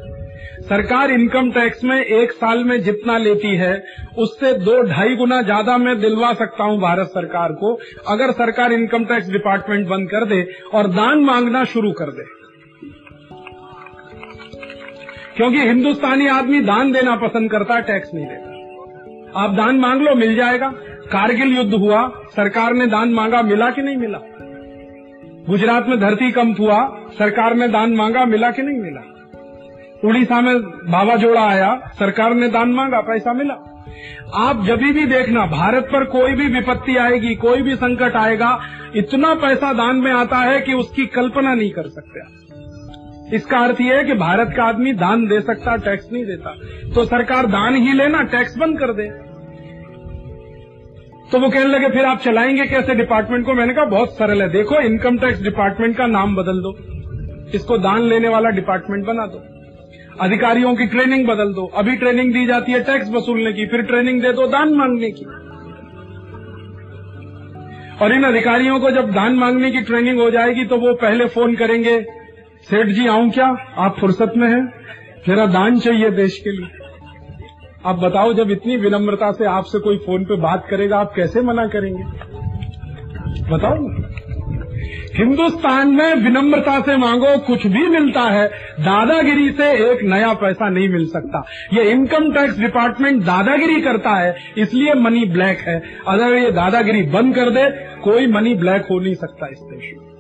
[0.62, 3.84] सरकार इनकम टैक्स में एक साल में जितना लेती है,
[4.18, 7.78] उससे दो ढाई गुना ज़्यादा मैं दिलवा सकता हूँ भारत सरकार को,
[8.08, 12.24] अगर सरकार इनकम टैक्स डिपार्टमेंट बंद कर दे और दान मांगना शुरू कर दे।
[15.36, 20.14] क्योंकि हिंदुस्तानी आदमी दान देना पसंद करता है, टैक्स नहीं देता। आप दान मांग लो,
[20.14, 20.68] मिल जाएगा।
[21.12, 24.18] कारगिल युद्ध हुआ, सरकार ने दान मांगा, मिला कि नहीं मिला?
[25.48, 29.11] गुजरात में धरती कंप हुआ, सरकार ने दान मांगा, मिला कि नहीं मिला?
[30.04, 33.54] उड़ीसा में बाबा जोड़ा आया, सरकार ने दान मांगा, पैसा मिला।
[34.34, 38.60] आप जब भी देखना, भारत पर कोई भी विपत्ति आएगी, कोई भी संकट आएगा,
[38.96, 42.42] इतना पैसा दान में आता है कि उसकी कल्पना नहीं कर सकते
[43.36, 46.50] इसका अर्थ यह है कि भारत का आदमी दान दे सकता, टैक्स नहीं देता।
[46.94, 49.08] तो सरकार दान ही लेना, टैक्स बंद कर दे।
[51.32, 53.54] तो वो कहने लगे, फिर आप चलाएँगे कैसे डिपार्टमेंट को?
[53.54, 56.78] मैंने कहा, बहुत सरल है। देखो, इनकम टैक्स डिपार्टमेंट का नाम बदल दो।
[57.54, 59.51] इसको दान लेने वाला डिपार्टमेंट बना दो।
[60.22, 64.22] अधिकारियों की ट्रेनिंग बदल दो। अभी ट्रेनिंग दी जाती है टैक्स वसूलने की, फिर ट्रेनिंग
[64.22, 65.24] दे दो दान मांगने की।
[68.04, 71.54] और इन अधिकारियों को जब दान मांगने की ट्रेनिंग हो जाएगी तो वो पहले फ़ोन
[71.54, 72.02] करेंगे,
[72.70, 73.46] सेठ जी, आऊँ क्या?
[73.78, 74.62] आप फुर्सत में हैं?
[75.28, 76.68] मेरा दान चाहिए देश के लिए।
[77.86, 81.66] आप बताओ, जब इतनी विनम्रता से आपसे कोई फ़ोन पे बात करेगा, आप कैसे मना
[81.66, 82.02] करेंगे?
[83.50, 84.01] बताओ
[85.12, 88.46] हिंदुस्तान में विनम्रता से मांगो, कुछ भी मिलता है,
[88.80, 94.34] दादागिरी से एक नया पैसा नहीं मिल सकता। ये इनकम टैक्स डिपार्टमेंट दादागिरी करता है,
[94.58, 95.76] इसलिए मनी ब्लैक है।
[96.08, 97.68] अगर ये दादागिरी बंद कर दे,
[98.02, 100.10] कोई मनी ब्लैक हो नहीं सकता इस देश में।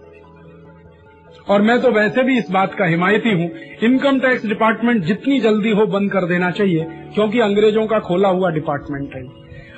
[1.48, 3.50] और मैं तो वैसे भी इस बात का हिमायती हूँ
[3.82, 8.50] इनकम टैक्स डिपार्टमेंट जितनी जल्दी हो बंद कर देना चाहिए, क्योंकि अंग्रेज़ों का खोला हुआ
[8.50, 9.22] डिपार्टमेंट है।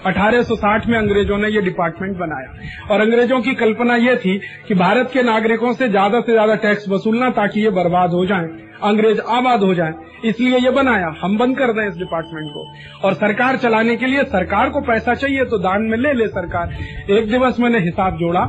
[0.05, 4.39] 1860 में अंग्रेज़ों ने ये डिपार्टमेंट बनाया। और अंग्रेज़ों की कल्पना ये थी
[4.69, 8.49] कि भारत के नागरिकों से ज़्यादा से ज़्यादा टैक्स वसूलना ताकि ये बर्बाद हो जाएँ,
[8.83, 12.67] अंग्रेज़ आबाद हो जाएँ, इसलिए ये बनाया। हम बंद कर दें इस डिपार्टमेंट को।
[13.07, 16.77] और सरकार चलाने के लिए सरकार को पैसा चाहिए तो दान में ले ले सरकार।
[17.11, 18.45] एक दिवस मैंने हिसाब जोड़ा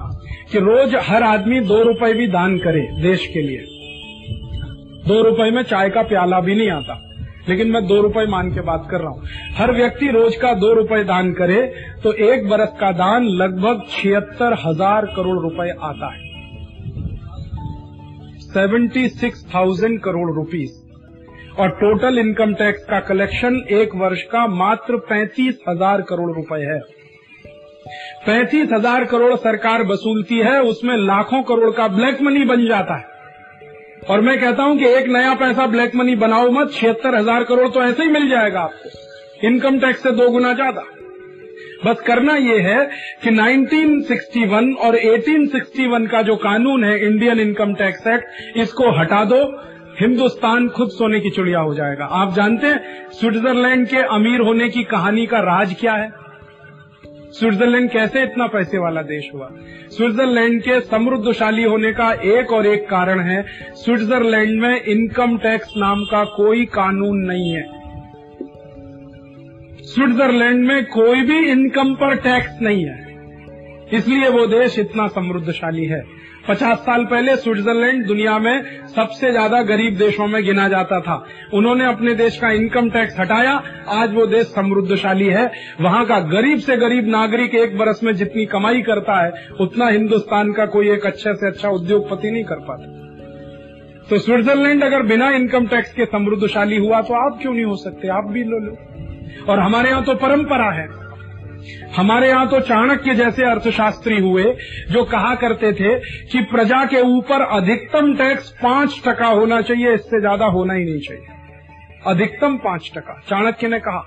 [0.51, 3.65] कि रोज हर आदमी दो रुपए भी दान करे देश के लिए।
[5.07, 7.01] दो रुपए में चाय का प्याला भी नहीं आता।
[7.49, 9.27] लेकिन मैं दो रुपए मान के बात कर रहा हूँ।
[9.57, 11.61] हर व्यक्ति रोज का दो रुपए दान करे
[12.03, 16.23] तो एक बरस का दान लगभग छिहत्तर हज़ार करोड़ रुपए आता है।
[18.47, 20.81] Seventy six thousand crore rupees.
[21.59, 26.79] और टोटल इनकम टैक्स का कलेक्शन एक वर्ष का मात्र पैंतीस हज़ार करोड़ रुपए है।
[28.25, 33.14] पैंतीस हज़ार करोड़ सरकार वसूलती है, उसमें लाखों करोड़ का ब्लैक मनी बन जाता है।
[34.09, 37.67] और मैं कहता हूँ कि एक नया पैसा ब्लैक मनी बनाओ मत, छिहत्तर हज़ार करोड़
[37.67, 40.83] तो ऐसे ही मिल जाएगा आपको। इनकम टैक्स से दो गुना ज़्यादा।
[41.85, 42.85] बस करना यह है
[43.23, 49.41] कि 1961 और 1861 का जो कानून है, इंडियन इनकम टैक्स एक्ट, इसको हटा दो।
[50.01, 54.83] हिंदुस्तान खुद सोने की चिड़िया हो जाएगा। आप जानते हैं, स्विट्जरलैंड के अमीर होने की
[54.83, 56.24] कहानी का राज क्या है?
[57.39, 59.49] स्विट्जरलैंड कैसे इतना पैसे वाला देश हुआ?
[59.89, 66.03] स्विट्जरलैंड के समृद्धशाली होने का एक और एक कारण है, स्विट्जरलैंड में इनकम टैक्स नाम
[66.03, 67.63] का कोई कानून नहीं है।
[69.83, 73.04] स्विट्जरलैंड में कोई भी इनकम पर टैक्स नहीं है।
[73.93, 76.03] इसलिए वो देश इतना समृद्धशाली है।
[76.49, 81.15] पचास साल पहले स्विट्जरलैंड दुनिया में सबसे ज़्यादा गरीब देशों में गिना जाता था।
[81.53, 83.53] उन्होंने अपने देश का इनकम टैक्स हटाया,
[83.87, 88.45] आज वो देश समृद्धशाली है। वहाँ का गरीब से गरीब नागरिक एक बरस में जितनी
[88.45, 92.93] कमाई करता है, उतना हिंदुस्तान का कोई एक अच्छे से अच्छा उद्योगपति नहीं कर पाता।
[94.09, 98.07] तो स्विट्जरलैंड अगर बिना इनकम टैक्स के समृद्धशाली हुआ तो आप क्यों नहीं हो सकते?
[98.07, 98.77] आप भी लो लो।
[99.49, 100.87] और हमारे यहाँ तो परंपरा है।
[101.95, 104.43] हमारे यहाँ तो चाणक्य जैसे अर्थशास्त्री हुए,
[104.91, 105.93] जो कहा करते थे
[106.29, 110.99] कि प्रजा के ऊपर अधिकतम टैक्स पाँच टका होना चाहिए, इससे ज़्यादा होना ही नहीं
[110.99, 111.25] चाहिए।
[112.07, 114.03] अधिकतम पाँच टका, चाणक्य ने कहा।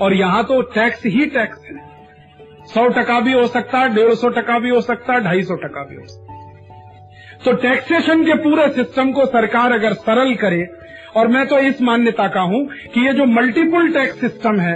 [0.00, 1.78] और यहाँ तो टैक्स ही टैक्स है।
[2.66, 5.54] सौ टका भी हो सकता है, डेढ़ सौ टका भी हो सकता है, ढाई सौ
[5.56, 6.38] टका भी हो सकता
[7.44, 10.66] तो टैक्सेशन के पूरे सिस्टम को सरकार अगर सरल करे,
[11.16, 12.64] और मैं तो इस मान्यता का हूँ
[12.94, 14.74] कि ये जो मल्टीपल टैक्स सिस्टम है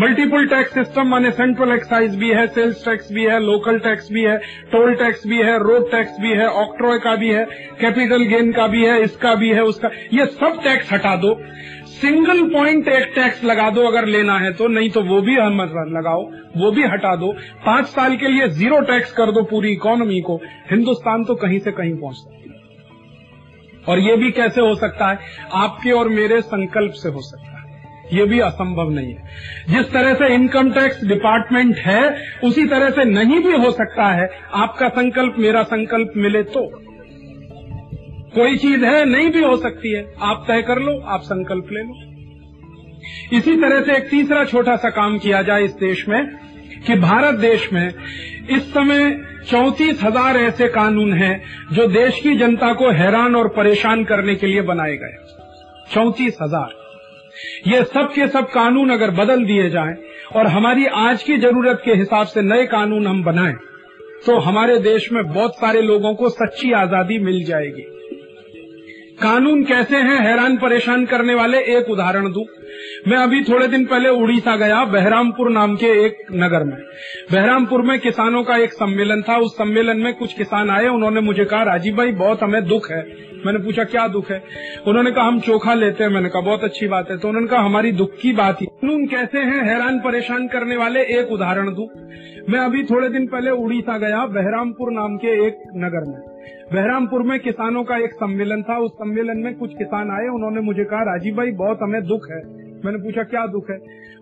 [0.00, 4.22] मल्टीपल टैक्स सिस्टम, माने सेंट्रल एक्साइज भी है, सेल्स टैक्स भी है, लोकल टैक्स भी
[4.22, 4.36] है,
[4.72, 7.44] टोल टैक्स भी है, रोड टैक्स भी है, ऑक्ट्रॉय का भी है,
[7.80, 11.34] कैपिटल गेन का भी है, इसका भी है, उसका, ये सब टैक्स हटा दो।
[11.94, 15.62] सिंगल पॉइंट एक टैक्स लगा दो अगर लेना है तो नहीं तो वो भी हम
[15.92, 16.22] लगाओ,
[16.56, 17.32] वो भी हटा दो।
[17.66, 21.72] पाँच साल के लिए ज़ीरो टैक्स कर दो पूरी इकोनॉमी को, हिंदुस्तान तो कहीं से
[21.72, 25.18] कहीं पहुँच सकती है। और ये भी कैसे हो सकता है?
[25.54, 27.55] आपके और मेरे संकल्प से हो सकता है।
[28.12, 29.22] ये भी असंभव नहीं है।
[29.68, 34.28] जिस तरह से इनकम टैक्स डिपार्टमेंट है, उसी तरह से नहीं भी हो सकता है।
[34.54, 36.66] आपका संकल्प, मेरा संकल्प मिले तो।
[38.34, 41.82] कोई चीज़ है, नहीं भी हो सकती है। आप तय कर लो, आप संकल्प ले
[41.82, 41.94] लो।
[43.36, 46.26] इसी तरह से एक तीसरा छोटा सा काम किया जाए इस देश में,
[46.86, 47.88] कि भारत देश में
[48.50, 51.42] इस समय चौंतीस हज़ार ऐसे कानून हैं,
[51.72, 55.16] जो देश की जनता को हैरान और परेशान करने के लिए बनाए गए।
[55.94, 56.85] चौंतीस हज़ार।
[57.66, 59.94] ये सब के सब कानून अगर बदल दिए जाए
[60.36, 63.54] और हमारी आज की ज़रूरत के हिसाब से नए कानून हम बनाएँ
[64.26, 67.95] तो हमारे देश में बहुत सारे लोगों को सच्ची आज़ादी मिल जाएगी।
[69.22, 70.20] कानून कैसे हैं?
[70.20, 72.46] हैरान परेशान करने वाले एक उदाहरण दू।
[73.08, 76.76] मैं अभी थोड़े दिन पहले उड़ीसा गया, बहरामपुर नाम के एक नगर में।
[77.32, 81.44] बहरामपुर में किसानों का एक सम्मेलन था। उस सम्मेलन में कुछ किसान आए, उन्होंने मुझे
[81.44, 84.42] कहा, राजीव भाई, बहुत हमें दुख है। मैंने पूछा, क्या दुख है?
[84.86, 87.60] उन्होंने कहा, हम चोखा लेते हैं। मैंने कहा, बहुत अच्छी बात है। तो उन्होंने कहा,
[87.60, 89.68] हमारी दुख की बात ही कानून कैसे हैं?
[89.68, 91.88] हैरान परेशान करने वाले एक उदाहरण दू।
[92.52, 96.35] मैं अभी थोड़े दिन पहले उड़ीसा गया, बहरामपुर नाम के एक नगर में।
[96.72, 100.84] बहरामपुर में किसानों का एक सम्मेलन था। उस सम्मेलन में कुछ किसान आए। उन्होंने मुझे
[100.84, 102.40] कहा, राजीव भाई, बहुत हमें दुख है।
[102.84, 103.76] मैंने पूछा, क्या दुख है?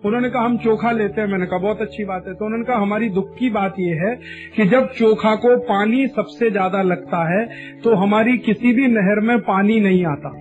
[0.05, 2.77] उन्होंने कहा, हम चोखा लेते हैं। मैंने कहा, बहुत अच्छी बात है। तो उन्होंने कहा,
[2.77, 4.15] हमारी दुख की बात यह है
[4.55, 7.45] कि जब चोखा को पानी सबसे ज़्यादा लगता है
[7.83, 10.33] तो हमारी किसी भी नहर में पानी नहीं आता।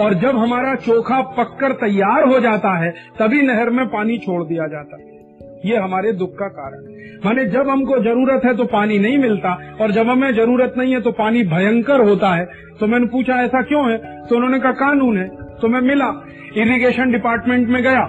[0.00, 4.66] और जब हमारा चोखा पककर तैयार हो जाता है, तभी नहर में पानी छोड़ दिया
[4.66, 5.15] जाता है।
[5.64, 9.52] ये हमारे दुख का कारण है। माने जब हमको ज़रूरत है तो पानी नहीं मिलता,
[9.80, 12.44] और जब हमें ज़रूरत नहीं है तो पानी भयंकर होता है।
[12.80, 13.96] तो मैंने पूछा, ऐसा क्यों है?
[14.26, 15.28] तो उन्होंने कहा, कानून है।
[15.60, 16.12] तो मैं मिला
[16.56, 18.02] इरिगेशन डिपार्टमेंट में गया,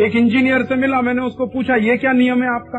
[0.00, 2.78] एक इंजीनियर से मिला, मैंने उसको पूछा, ये क्या नियम है आपका?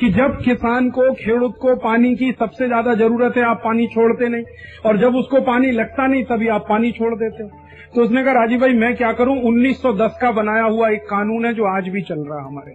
[0.00, 4.28] कि जब किसान को, खेडूत को पानी की सबसे ज़्यादा ज़रूरत है, आप पानी छोड़ते
[4.28, 4.44] नहीं,
[4.86, 7.48] और जब उसको पानी लगता नहीं, तभी आप पानी छोड़ देते
[7.94, 9.36] तो उसने कहा, राजीव भाई, मैं क्या करूँ?
[9.42, 12.72] 1910 का बनाया हुआ एक कानून है जो आज भी चल रहा है हमारे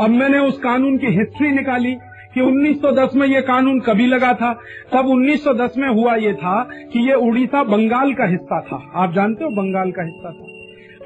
[0.00, 1.94] अब मैंने उस कानून की हिस्ट्री निकाली
[2.34, 4.52] कि 1910 में ये कानून कभी लगा था।
[4.92, 9.44] तब 1910 में हुआ ये था कि ये उड़ीसा बंगाल का हिस्सा था। आप जानते
[9.44, 10.51] हो बंगाल का हिस्सा था।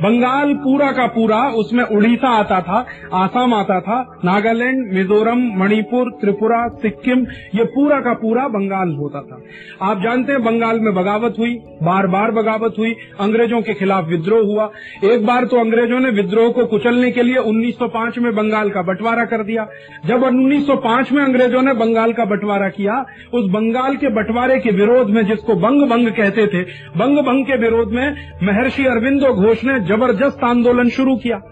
[0.02, 6.68] बंगाल पूरा का पूरा, उसमें उड़ीसा आता था, आसाम आता था, नागालैंड, मिजोरम, मणिपुर, त्रिपुरा,
[6.68, 9.42] सिक्किम, ये पूरा का पूरा बंगाल होता था।
[9.90, 14.46] आप जानते हैं, बंगाल में बगावत हुई बार बार बगावत हुई, अंग्रेज़ों के खिलाफ विद्रोह
[14.46, 14.70] हुआ।
[15.04, 19.24] एक बार तो अंग्रेज़ों ने विद्रोह को कुचलने के लिए 1905 में बंगाल का बंटवारा
[19.24, 19.66] कर दिया।
[20.06, 25.10] जब 1905 में अंग्रेज़ों ने बंगाल का बंटवारा किया, उस बंगाल के बंटवारे के विरोध
[25.10, 26.62] में जिसको बंग बंग कहते थे
[26.96, 31.42] बंग बंग के विरोध में महर्षि अरविंदो घोष ने ज़बरदस्त आंदोलन शुरू किया।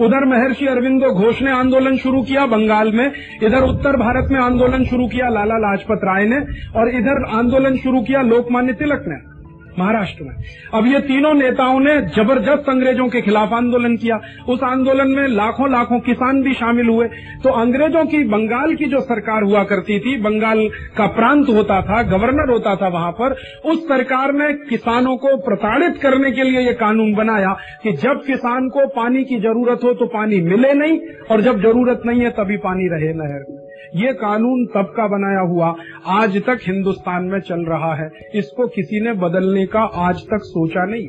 [0.00, 4.84] उधर महर्षि अरविंदो घोष ने आंदोलन शुरू किया, बंगाल में। इधर उत्तर भारत में आंदोलन
[4.84, 6.36] शुरू किया, लाला लाजपत राय ने।
[6.78, 9.33] और इधर आंदोलन शुरू किया लोकमान्य तिलक ने।
[9.78, 10.34] महाराष्ट्र में।
[10.74, 15.70] अब ये तीनों नेताओं ने ज़बरदस्त अंग्रेज़ों के खिलाफ आंदोलन किया। उस आंदोलन में लाखों
[15.72, 17.06] लाखों किसान भी शामिल हुए।
[17.44, 22.02] तो अंग्रेज़ों की, बंगाल की जो सरकार हुआ करती थी, बंगाल का प्रांत होता था,
[22.08, 26.72] गवर्नर होता था वहाँ पर, उस सरकार ने किसानों को प्रताड़ित करने के लिए ये
[26.76, 30.98] कानून बनाया कि जब किसान को पानी की ज़रूरत हो तो पानी मिले नहीं,
[31.30, 33.63] और जब ज़रूरत नहीं है तभी पानी रहे नहर में।
[33.96, 35.74] ये कानून तब का बनाया हुआ,
[36.06, 40.84] आज तक हिंदुस्तान में चल रहा है। इसको किसी ने बदलने का आज तक सोचा
[40.84, 41.08] नहीं।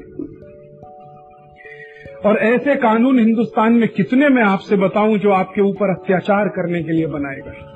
[2.26, 6.92] और ऐसे कानून हिंदुस्तान में कितने मैं आपसे बताऊँ जो आपके ऊपर अत्याचार करने के
[6.92, 7.76] लिए बनाए गए।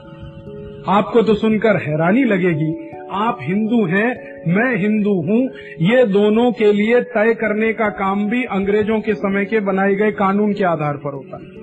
[0.88, 4.10] आपको तो सुनकर हैरानी लगेगी, आप हिंदू हैं,
[4.48, 5.50] मैं हिंदू हूँ,
[5.82, 10.12] ये दोनों के लिए तय करने का काम भी अंग्रेज़ों के समय के बनाए गए
[10.12, 11.59] कानून के आधार पर होता है।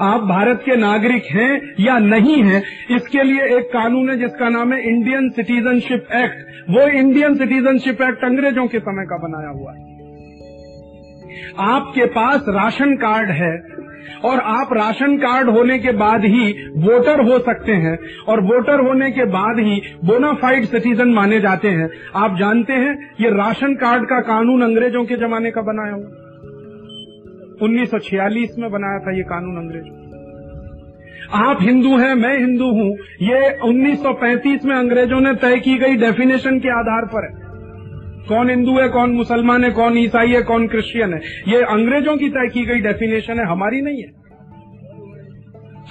[0.00, 4.72] आप भारत के नागरिक हैं या नहीं हैं, इसके लिए एक कानून है जिसका नाम
[4.72, 9.88] है इंडियन सिटीजनशिप एक्ट वो इंडियन सिटीजनशिप एक्ट अंग्रेज़ों के समय का बनाया हुआ है।
[11.70, 13.52] आपके पास राशन कार्ड है
[14.24, 17.96] और आप राशन कार्ड होने के बाद ही वोटर हो सकते हैं
[18.28, 23.30] और वोटर होने के बाद ही बोनाफाइड सिटीजन माने जाते हैं। आप जानते हैं, ये
[23.36, 26.28] राशन कार्ड का कानून अंग्रेज़ों के जमाने का बनाया हुआ
[27.62, 30.10] 1946 में बनाया था ये कानून अंग्रेज़।
[31.34, 36.58] आप हिंदू हैं, मैं हिंदू हूँ। ये 1935 में अंग्रेज़ों ने तय की गई डेफिनेशन
[36.58, 37.50] के आधार पर है।
[38.28, 42.28] कौन हिंदू है, कौन मुसलमान है, कौन ईसाई है, कौन क्रिश्चियन है। ये अंग्रेज़ों की
[42.28, 44.19] तय की गई डेफिनेशन है, हमारी नहीं है।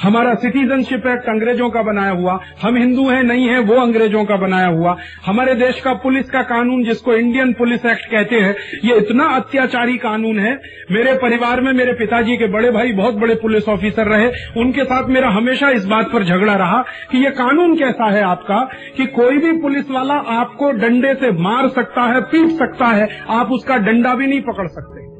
[0.03, 4.35] हमारा सिटीजनशिप एक्ट अंग्रेज़ों का बनाया हुआ। हम हिंदू हैं, नहीं है, वो अंग्रेज़ों का
[4.35, 8.95] बनाया हुआ। हमारे देश का पुलिस का कानून, जिसको इंडियन पुलिस एक्ट कहते हैं, ये
[8.95, 13.69] इतना अत्याचारी कानून है। मेरे परिवार में मेरे पिताजी के बड़े भाई बहुत बड़े पुलिस
[13.69, 18.12] ऑफिसर रहे। उनके साथ मेरा हमेशा इस बात पर झगड़ा रहा कि ये कानून कैसा
[18.12, 22.85] है आपका कि कोई भी पुलिस वाला आपको डंडे से मार सकता है, पीट सकता
[22.85, 25.18] है। आप उसका डंडा भी नहीं पकड़ सकते।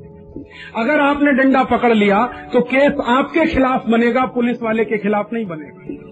[0.76, 5.46] अगर आपने डंडा पकड़ लिया तो केस आपके खिलाफ बनेगा, पुलिस वाले के खिलाफ नहीं
[5.46, 6.06] बनेगा।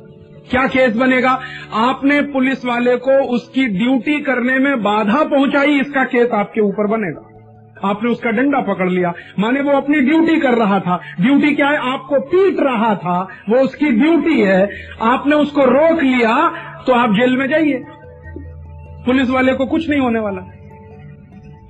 [0.49, 1.39] क्या केस बनेगा?
[1.73, 7.23] आपने पुलिस वाले को उसकी ड्यूटी करने में बाधा पहुंचाई, इसका केस आपके ऊपर बनेगा।
[7.83, 11.93] आपने उसका डंडा पकड़ लिया। माने वो अपनी ड्यूटी कर रहा था। ड्यूटी क्या है?
[11.93, 13.19] आपको पीट रहा था।
[13.49, 14.69] वो उसकी ड्यूटी है।
[15.01, 16.35] आपने उसको रोक लिया
[16.87, 17.83] तो आप जेल में जाइए।
[19.05, 20.41] पुलिस वाले को कुछ नहीं होने वाला।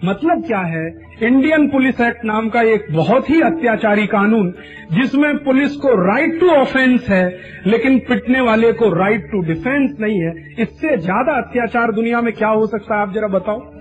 [0.06, 1.07] मतलब क्या है?
[1.24, 4.54] इंडियन पुलिस एक्ट नाम का एक बहुत ही अत्याचारी कानून,
[4.92, 10.20] जिसमें पुलिस को राइट टू ऑफेंस है, लेकिन पिटने वाले को राइट टू डिफेंस नहीं
[10.20, 13.02] है। इससे ज़्यादा अत्याचार दुनिया में क्या हो सकता है?
[13.02, 13.77] आप जरा बताओ।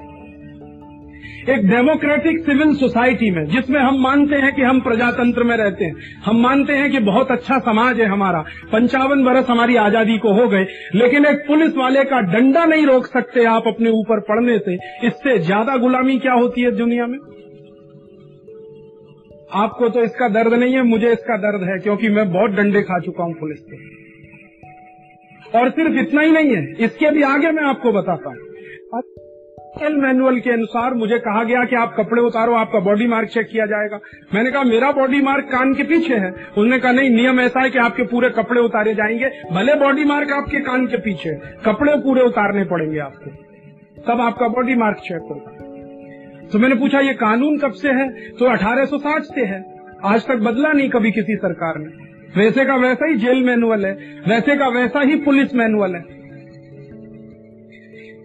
[1.47, 5.95] एक डेमोक्रेटिक सिविल सोसाइटी में, जिसमें हम मानते हैं कि हम प्रजातंत्र में रहते हैं।
[6.25, 8.41] हम मानते हैं कि बहुत अच्छा समाज है हमारा।
[8.73, 13.07] पंचावन बरस हमारी आज़ादी को हो गए, लेकिन एक पुलिस वाले का डंडा नहीं रोक
[13.07, 14.75] सकते आप अपने ऊपर पड़ने से।
[15.07, 17.19] इससे ज़्यादा गुलामी क्या होती है दुनिया में?
[19.55, 22.99] आपको तो इसका दर्द नहीं है, मुझे इसका दर्द है, क्योंकि मैं बहुत डंडे खा
[23.01, 23.79] चुका हूँ पुलिस के।
[25.59, 28.37] और सिर्फ़ इतना ही नहीं है, इसके भी आगे मैं आपको बताता हूँ।
[29.83, 33.49] एल मैनुअल के अनुसार मुझे कहा गया कि आप कपड़े उतारो, आपका बॉडी मार्क चेक
[33.53, 34.01] किया जाएगा।
[34.35, 37.71] मैंने कहा, मेरा बॉडी मार्क कान के पीछे है। उन्होंने कहा, नहीं, नियम ऐसा है
[37.71, 41.97] कि आपके पूरे कपड़े उतारे जाएँगे। भले बॉडी मार्क आपके कान के पीछे है, कपड़े
[41.97, 43.31] पूरे उतारने पड़ेंगे आपको।
[44.03, 45.51] तब आपका बॉडी मार्क चेक होगा।
[46.53, 48.31] तो मैंने पूछा, ये कानून कब से है?
[48.31, 52.07] तो 1860 से है। आज तक बदला नहीं कभी किसी सरकार ने।
[52.41, 53.93] वैसे का वैसा ही जेल मैनुअल है,
[54.29, 56.16] वैसे का वैसा ही पुलिस मैनुअल है।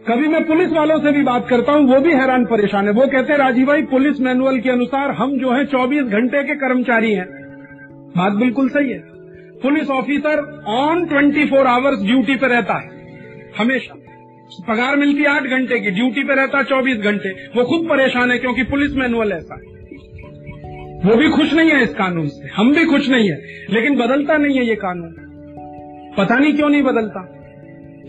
[0.08, 3.08] कभी मैं पुलिस वालों से भी बात करता हूँ, वो भी हैरान परेशान है। वो
[3.08, 7.14] कहते हैं, राजीव भाई, पुलिस मैनुअल के अनुसार हम जो है 24 घंटे के कर्मचारी
[7.14, 7.26] हैं।
[8.18, 9.00] बात बिल्कुल सही है।
[9.64, 12.90] Police officer on 24 four hours duty पे रहता है,
[13.58, 13.96] हमेशा।
[14.68, 18.32] पगार मिलती है आठ घंटे की ड्यूटी पे रहता है चौबीस घंटे। वो खुद परेशान
[18.32, 19.72] है क्योंकि पुलिस मैनुअल ऐसा। है
[21.06, 24.38] वो भी खुश नहीं है इस कानून से। हम भी खुश नहीं है। लेकिन बदलता
[24.38, 25.16] नहीं है ये कानून।
[26.18, 27.41] पता नहीं क्यों नहीं बदलता?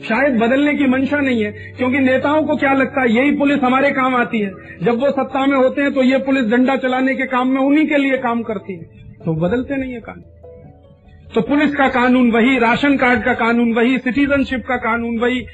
[0.02, 3.90] शायद बदलने की मंशा नहीं है, क्योंकि नेताओं को क्या लगता है, यही पुलिस हमारे
[3.92, 4.50] काम आती है।
[4.82, 7.86] जब वो सत्ता में होते हैं तो ये पुलिस डंडा चलाने के काम में उन्हीं
[7.86, 10.24] के लिए काम करती है। तो बदलते नहीं है कानून।
[11.34, 15.44] तो पुलिस का कानून वही, राशन कार्ड का कानून वही, सिटीजनशिप का कानून वही।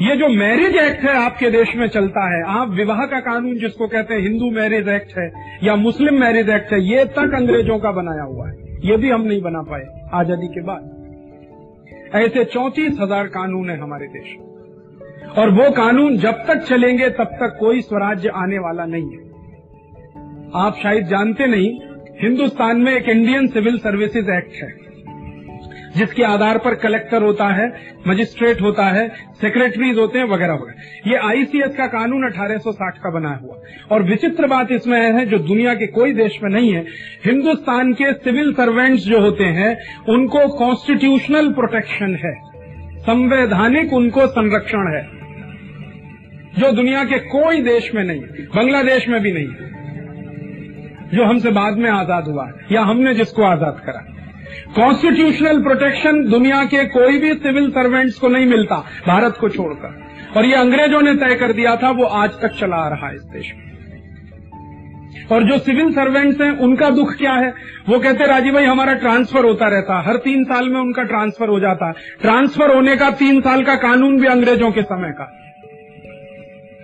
[0.00, 3.86] ये जो मैरिज एक्ट है आपके देश में चलता है, आप विवाह का कानून जिसको
[3.88, 5.30] कहते हैं, हिंदू मैरिज एक्ट है
[5.64, 9.22] या मुस्लिम मैरिज एक्ट है, ये तक अंग्रेज़ों का बनाया हुआ है। ये भी हम
[9.22, 10.90] नहीं बना पाए, आज़ादी के बाद।
[12.14, 14.46] ऐसे चौंतीस हज़ार कानून है हमारे देश में।
[15.38, 19.24] और वो कानून जब तक चलेंगे, तब तक कोई स्वराज्य आने वाला नहीं है।
[20.54, 21.80] आप शायद जानते नहीं,
[22.22, 24.83] हिंदुस्तान में एक इंडियन सिविल सर्विसेज़ एक्ट है।
[25.96, 27.66] जिसके आधार पर कलेक्टर होता है,
[28.08, 29.08] मजिस्ट्रेट होता है
[29.40, 33.56] सेक्रेटरीज होते हैं, वगैरह वगैरह। ये आईसीएस का कानून 1860 का बनाया हुआ
[33.90, 36.84] और विचित्र बात इसमें है, जो दुनिया के कोई देश में नहीं है,
[37.26, 39.76] हिंदुस्तान के सिविल सर्वेंट्स जो होते हैं,
[40.08, 42.34] उनको कॉन्स्टिट्यूशनल प्रोटेक्शन है।
[43.00, 45.24] संवैधानिक उनको संरक्षण है।
[46.58, 48.20] जो दुनिया के कोई देश में नहीं
[48.54, 49.46] बांग्लादेश में भी नहीं
[51.16, 54.00] जो हमसे बाद में आज़ाद हुआ या हमने जिसको आज़ाद करा
[54.76, 58.76] कॉन्स्टिट्यूशनल प्रोटेक्शन दुनिया के कोई भी सिविल सर्वेंट्स को नहीं मिलता,
[59.06, 60.04] भारत को छोड़कर।
[60.36, 63.14] और ये अंग्रेज़ों ने तय कर दिया था, वो आज तक चला आ रहा है
[63.14, 63.64] इस देश में।
[65.32, 67.54] और जो सिविल सर्वेंट्स हैं, उनका दुख क्या है?
[67.88, 71.60] वो कहते, राजीव भाई, हमारा ट्रांसफ़र होता रहता हर तीन साल में उनका ट्रांसफ़र हो
[71.60, 75.43] जाता है। ट्रांसफ़र होने का तीन साल का कानून भी अंग्रेज़ों के समय का।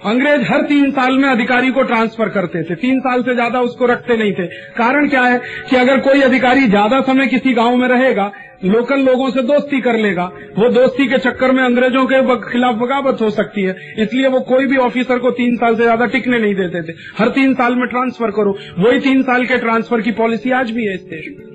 [0.00, 3.86] अंग्रेज़ हर तीन साल में अधिकारी को ट्रांसफ़र करते थे। तीन साल से ज़्यादा उसको
[3.86, 7.86] रखते नहीं थे। कारण क्या है कि अगर कोई अधिकारी ज़्यादा समय किसी गाँव में
[7.88, 8.30] रहेगा,
[8.64, 10.24] लोकल लोगों से दोस्ती कर लेगा,
[10.58, 14.66] वो दोस्ती के चक्कर में अंग्रेज़ों के खिलाफ बगावत हो सकती है। इसलिए वो कोई
[14.66, 17.86] भी ऑफिसर को तीन साल से ज़्यादा टिकने नहीं देते थे। हर तीन साल में
[17.88, 21.48] ट्रांसफ़र करो। वही तीन साल के ट्रांसफ़र की पॉलिसी आज भी है इस देश में।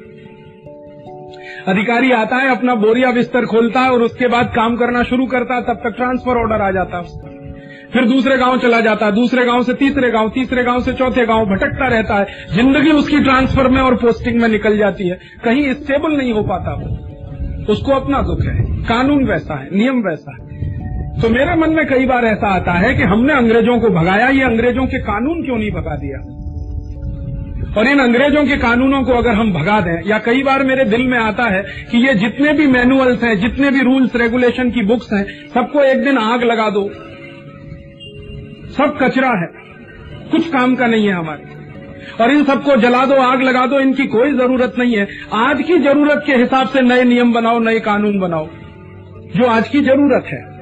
[1.67, 5.55] अधिकारी आता है, अपना बोरिया बिस्तर खोलता है और उसके बाद काम करना शुरू करता
[5.55, 7.34] है, तब तक ट्रांसफ़र ऑर्डर आ जाता है उसका।
[7.93, 11.25] फिर दूसरे गाँव चला जाता है, दूसरे गाँव से तीसरे गाँव तीसरे गाँव से चौथे
[11.25, 15.73] गाँव भटकता रहता है, ज़िंदगी उसकी ट्रांसफ़र में और पोस्टिंग में निकल जाती है। कहीं
[15.73, 20.45] स्टेबल नहीं हो पाता वो। उसको अपना दुख है, कानून वैसा है, नियम वैसा है।
[21.21, 24.43] तो मेरे मन में कई बार ऐसा आता है कि हमने अंग्रेज़ों को भगाया, ये
[24.43, 26.41] अंग्रेज़ों के कानून क्यों नहीं भगा दिया?
[27.77, 31.07] और इन अंग्रेज़ों के कानूनों को अगर हम भगा दें, या कई बार मेरे दिल
[31.07, 35.13] में आता है कि ये जितने भी मैनुअल्स हैं, जितने भी रूल्स रेगुलेशन की बुक्स
[35.13, 36.89] हैं, सबको एक दिन आग लगा दो।
[38.77, 39.47] सब कचरा है।
[40.31, 41.55] कुछ काम का नहीं है हमारे।
[42.23, 45.79] और इन सबको जला दो, आग लगा दो, इनकी कोई ज़रूरत नहीं है। आज की
[45.79, 48.49] ज़रूरत के हिसाब से नए नियम बनाओ, नए कानून बनाओ।
[49.35, 50.55] जो आज की ज़रूरत है।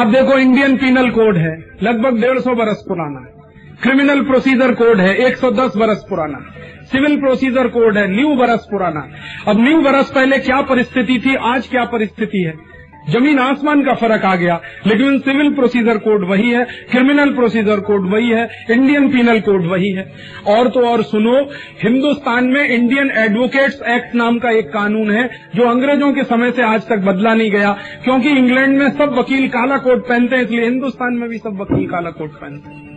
[0.00, 3.40] आप देखो इंडियन पीनल कोड है। लगभग डेढ़ सौ बरस पुराना है।
[3.82, 6.38] क्रिमिनल प्रोसीजर कोड है। 110 बरस पुराना।
[6.84, 9.08] सिविल प्रोसीजर कोड है। न्यू बरस पुराना।
[9.48, 12.69] अब न्यू बरस पहले क्या परिस्थिति थी, आज क्या परिस्थिति है?
[13.08, 18.10] ज़मीन आसमान का फ़र्क आ गया। लेकिन सिविल प्रोसीजर कोड वही है, क्रिमिनल प्रोसीजर कोड
[18.10, 20.12] वही है, इंडियन पीनल कोड वही है।
[20.46, 21.50] और तो और सुनो,
[21.82, 26.62] हिंदुस्तान में इंडियन एडवोकेट्स एक्ट नाम का एक कानून है, जो अंग्रेज़ों के समय से
[26.62, 30.64] आज तक बदला नहीं गया, क्योंकि इंग्लैंड में सब वकील काला कोट पहनते हैं, इसलिए
[30.64, 32.90] हिंदुस्तान में भी सब वकील काला कोट पहनते हैं।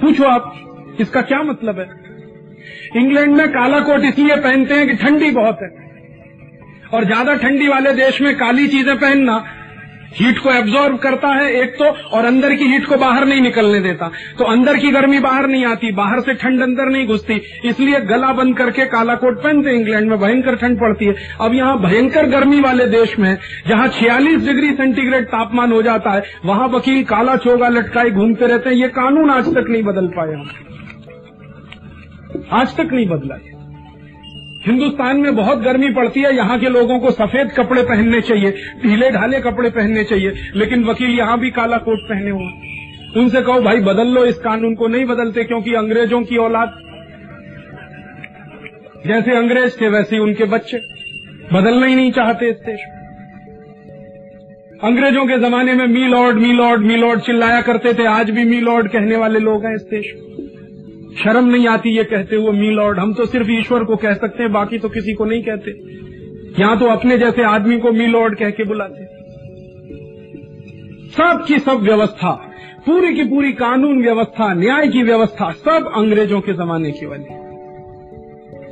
[0.00, 0.54] पूछो आप,
[1.00, 2.04] इसका क्या मतलब है?
[2.96, 5.83] इंग्लैंड में काला कोट इसलिए पहनते हैं कि ठंडी बहुत है।
[6.94, 9.44] और ज़्यादा ठंडी वाले देश में काली चीज़ें पहनना
[10.14, 11.84] हीट को एब्जॉर्ब करता है एक तो
[12.16, 15.64] और अंदर की हीट को बाहर नहीं निकलने देता। तो अंदर की गर्मी बाहर नहीं
[15.66, 20.08] आती, बाहर से ठंड अंदर नहीं घुसती। इसलिए गला बंद करके काला कोट पहनते इंग्लैंड
[20.10, 23.36] में भयंकर ठंड पड़ती है। अब यहाँ भयंकर गर्मी वाले देश में,
[23.68, 28.70] जहाँ छियालीस डिग्री सेंटीग्रेड तापमान हो जाता है, वहाँ वकील काला चोगा लटकाए घूमते रहते
[28.70, 30.36] हैं। ये कानून आज तक नहीं बदल पाए
[32.52, 33.34] आज तक नहीं बदला
[34.66, 38.50] हिंदुस्तान में बहुत गर्मी पड़ती है, यहाँ के लोगों को सफ़ेद कपड़े पहनने चाहिए
[38.82, 42.72] ढीले ढाले कपड़े पहनने चाहिए, लेकिन वकील यहाँ भी काला कोट पहने हुए
[43.16, 46.80] उनसे कहो, भाई, बदल लो इस कानून को, नहीं बदलते क्योंकि अंग्रेज़ों की औलाद
[49.06, 50.78] जैसे अंग्रेज़ थे वैसे उनके बच्चे
[51.52, 52.80] बदलना ही नहीं चाहते इस देश
[54.84, 58.44] अंग्रेज़ों के जमाने में me lord me lord me lord चिल्लाया करते थे, आज भी
[58.44, 60.43] मी लॉर्ड कहने वाले लोग हैं इस देश में।
[61.22, 64.42] शर्म नहीं आती ये कहते हुए, मी लॉर्ड, हम तो सिर्फ़ ईश्वर को कह सकते
[64.42, 65.70] हैं, बाकी तो किसी को नहीं कहते।
[66.60, 69.12] यहाँ तो अपने जैसे आदमी को मी लॉर्ड कह के बुलाते
[71.14, 72.30] सब की सब व्यवस्था,
[72.86, 77.43] पूरी की पूरी कानून व्यवस्था, न्याय की व्यवस्था, सब अंग्रेज़ों के जमाने की वाली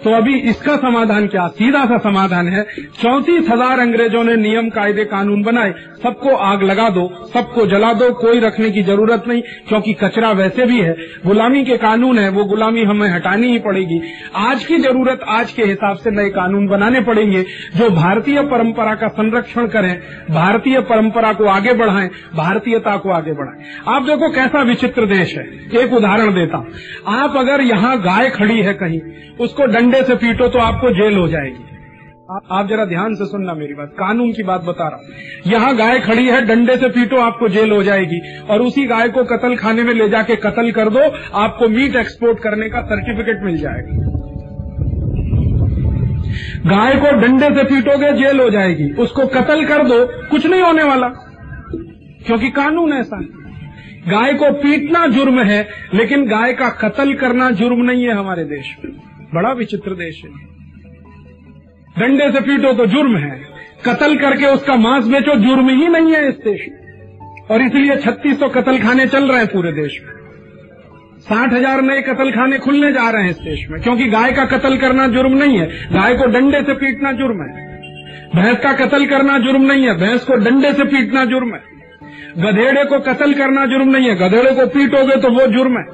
[0.04, 1.46] तो अभी इसका समाधान क्या?
[1.48, 2.62] सीधा सा समाधान है।
[3.02, 8.10] चौंतीस हज़ार अंग्रेज़ों ने नियम, कायदे, कानून बनाए। सबको आग लगा दो, सबको जला दो,
[8.12, 12.44] कोई रखने की ज़रूरत नहीं, क्योंकि कचरा वैसे भी है। गुलामी के कानून है, वो
[12.44, 14.00] गुलामी हमें हटानी ही पड़ेगी।
[14.36, 17.42] आज की ज़रूरत, आज के हिसाब से नए कानून बनाने पड़ेंगे,
[17.76, 19.94] जो भारतीय परंपरा का संरक्षण करें,
[20.30, 25.44] भारतीय परंपरा को आगे बढ़ाएँ, भारतीयता को आगे बढ़ाएँ। आप देखो कैसा विचित्र देश है।
[25.82, 26.72] एक उदाहरण देता हूँ।
[27.06, 29.00] आप अगर यहाँ गाय खड़ी है कहीं,
[29.40, 31.64] उसको डंडे से पीटो तो आपको जेल हो जाएगी।
[32.50, 35.04] आप जरा ध्यान से सुनना मेरी बात, कानून की बात बता रहा हूँ।
[35.52, 39.24] यहाँ गाय खड़ी है, डंडे से पीटो, आपको जेल हो जाएगी। और उसी गाय को
[39.24, 41.00] कतल खाने में ले जाके कतल कर दो,
[41.34, 44.22] आपको मीट एक्सपोर्ट करने का सर्टिफिकेट मिल जाएगा।
[46.66, 50.82] गाय को डंडे से पीटोगे, जेल हो जाएगी। उसको कत्ल कर दो, कुछ नहीं होने
[50.82, 51.08] वाला।
[52.26, 53.42] क्योंकि कानून ऐसा। है
[54.08, 58.76] गाय को पीटना जुर्म है, लेकिन गाय का कत्ल करना जुर्म नहीं है हमारे देश
[58.84, 58.92] में।
[59.32, 60.30] बड़ा विचित्र देश है।
[61.96, 63.30] डंडे से पीटो तो जुर्म है।
[63.86, 66.80] कत्ल करके उसका मांस बेचो, जुर्म ही नहीं है इस देश में।
[67.50, 70.10] और इसलिए छत्तीस सौ कत्ल खाने चल रहे हैं पूरे देश में।
[71.20, 74.44] साठ हज़ार नए कत्ल खाने खुलने जा रहे हैं इस देश में, क्योंकि गाय का
[74.46, 77.50] कत्ल करना जुर्म नहीं है। गाय को डंडे से पीटना जुर्म है।
[78.36, 81.60] भैंस का कत्ल करना जुर्म नहीं है। भैंस को डंडे से पीटना जुर्म है।
[82.38, 85.84] गधेड़े को कत्ल करना जुर्म नहीं है। गधेड़े को पीटोगे तो वो जुर्म है।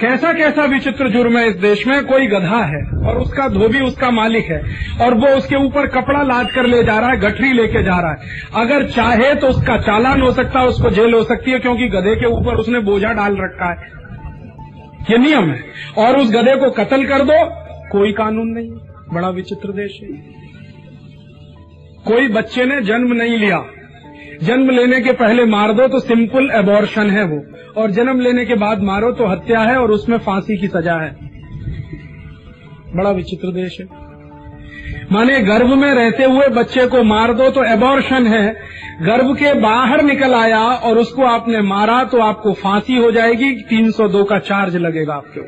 [0.00, 4.10] कैसा कैसा विचित्र जुर्म है इस देश में, कोई गधा है, और उसका धोबी उसका
[4.10, 4.62] मालिक है,
[5.00, 8.10] और वो उसके ऊपर कपड़ा लाद कर ले जा रहा है, गठरी लेके जा रहा
[8.10, 8.16] है।
[8.54, 12.16] अगर चाहे तो उसका चालान हो सकता है, उसको जेल हो सकती है, क्योंकि गधे
[12.16, 13.76] के ऊपर उसने बोझा डाल रखा है।
[15.10, 15.64] ये नियम है।
[15.98, 17.50] और उस गधे को कत्ल कर दो,
[17.90, 18.70] कोई कानून नहीं,
[19.12, 20.36] बड़ा विचित्र देश है।
[22.06, 23.64] कोई बच्चे ने जन्म नहीं लिया
[24.42, 27.42] जन्म लेने के पहले मार दो तो सिंपल एबॉर्शन है वो।
[27.76, 31.10] और जन्म लेने के बाद मारो तो हत्या है और उसमें फांसी की सजा है।
[32.96, 33.86] बड़ा विचित्र देश है।
[35.12, 38.46] माने गर्भ में रहते हुए बच्चे को मार दो तो एबॉर्शन है।
[39.02, 44.24] गर्भ के बाहर निकल आया और उसको आपने मारा तो आपको फांसी हो जाएगी 302
[44.24, 45.40] का चार्ज लगेगा आपके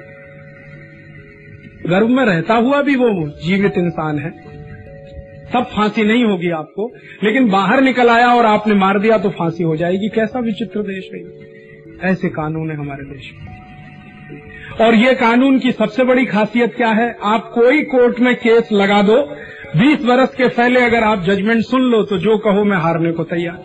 [1.88, 3.08] गर्भ में रहता हुआ भी वो
[3.46, 4.47] जीवित इंसान है।
[5.54, 6.90] तब फांसी नहीं होगी आपको,
[7.24, 11.08] लेकिन बाहर निकल आया और आपने मार दिया तो फांसी हो जाएगी। कैसा विचित्र देश
[11.14, 13.56] है ऐसे कानून है हमारे देश में।
[14.80, 17.16] और ये कानून की सबसे बड़ी खासियत क्या है?
[17.24, 19.16] आप कोई कोर्ट में केस लगा दो
[19.76, 23.24] 20 वर्ष के पहले अगर आप जजमेंट सुन लो तो जो कहो मैं हारने को
[23.24, 23.64] तैयार।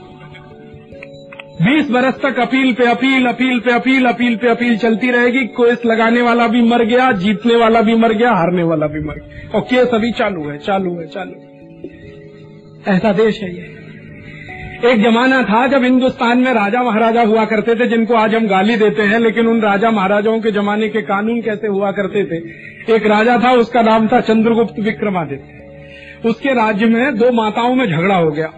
[1.61, 5.85] 20 वर्ष तक अपील पे अपील अपील पे अपील अपील पे अपील चलती रहेगी। केस
[5.85, 9.49] लगाने वाला भी मर गया, जीतने वाला भी मर गया, हारने वाला भी मर गया।
[9.55, 11.52] और केस अभी चालू है चालू है चालू है।
[12.87, 13.83] ऐसा देश है ये।
[14.91, 18.75] एक जमाना था जब हिंदुस्तान में राजा महाराजा हुआ करते थे, जिनको आज हम गाली
[18.75, 22.35] देते हैं, लेकिन उन राजा महाराजाओं के जमाने के कानून कैसे हुआ करते थे?
[22.95, 25.63] एक राजा था, उसका नाम था चंद्रगुप्त विक्रमादित्य।
[26.29, 28.53] उसके राज्य में दो माताओं में झगड़ा हो गया।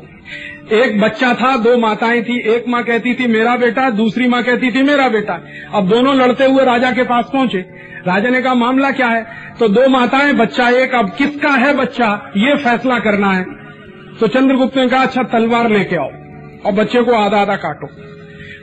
[0.71, 4.71] एक बच्चा था, दो माताएँ थी, एक माँ कहती थी, मेरा बेटा दूसरी माँ कहती
[4.71, 7.59] थी, मेरा बेटा अब दोनों लड़ते हुए राजा के पास पहुँचे।
[8.07, 9.25] राजा ने कहा, मामला क्या है?
[9.59, 12.31] तो दो माताएँ, बच्चा एक, अब किसका है बच्चा?
[12.37, 13.64] ये फैसला करना है।
[14.19, 16.09] तो चंद्रगुप्त ने कहा अच्छा तलवार लेके आओ
[16.65, 17.87] और बच्चे को आधा आधा काटो।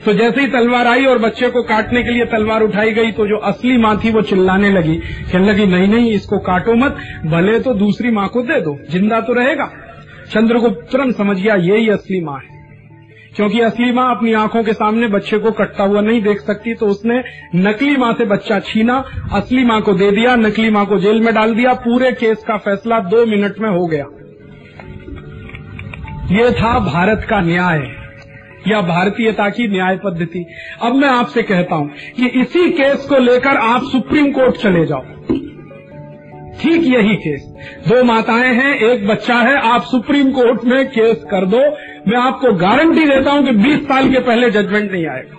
[0.04, 3.26] तो जैसे ही तलवार आई और बच्चे को काटने के लिए तलवार उठाई गई तो
[3.26, 6.96] जो असली माँ थी वो चिल्लाने लगी। कहने लगी, नहीं नहीं, इसको काटो मत,
[7.26, 9.70] भले तो दूसरी माँ को दे दो, ज़िंदा तो रहेगा।
[10.32, 12.50] चंद्रगुप्त तुरंत समझ गया यही असली माँ है।
[13.36, 16.86] क्योंकि असली माँ अपनी आँखों के सामने बच्चे को कटता हुआ नहीं देख सकती तो
[16.86, 17.22] उसने
[17.56, 21.34] नकली माँ से बच्चा छीना, असली माँ को दे दिया, नकली माँ को जेल में
[21.34, 24.04] डाल दिया। पूरे केस का फैसला दो मिनट में हो गया।
[26.30, 27.78] ये था भारत का न्याय,
[28.68, 30.46] या भारतीयता की न्याय पद्धति।
[30.82, 35.04] अब मैं आपसे कहता हूँ, कि इसी केस को लेकर आप सुप्रीम कोर्ट चले जाओ।
[36.62, 37.42] ठीक यही केस।
[37.88, 41.58] दो माताएँ हैं, एक बच्चा है, आप सुप्रीम कोर्ट में केस कर दो।
[42.08, 45.38] मैं आपको गारंटी देता हूँ कि 20 साल के पहले जजमेंट नहीं आएगा।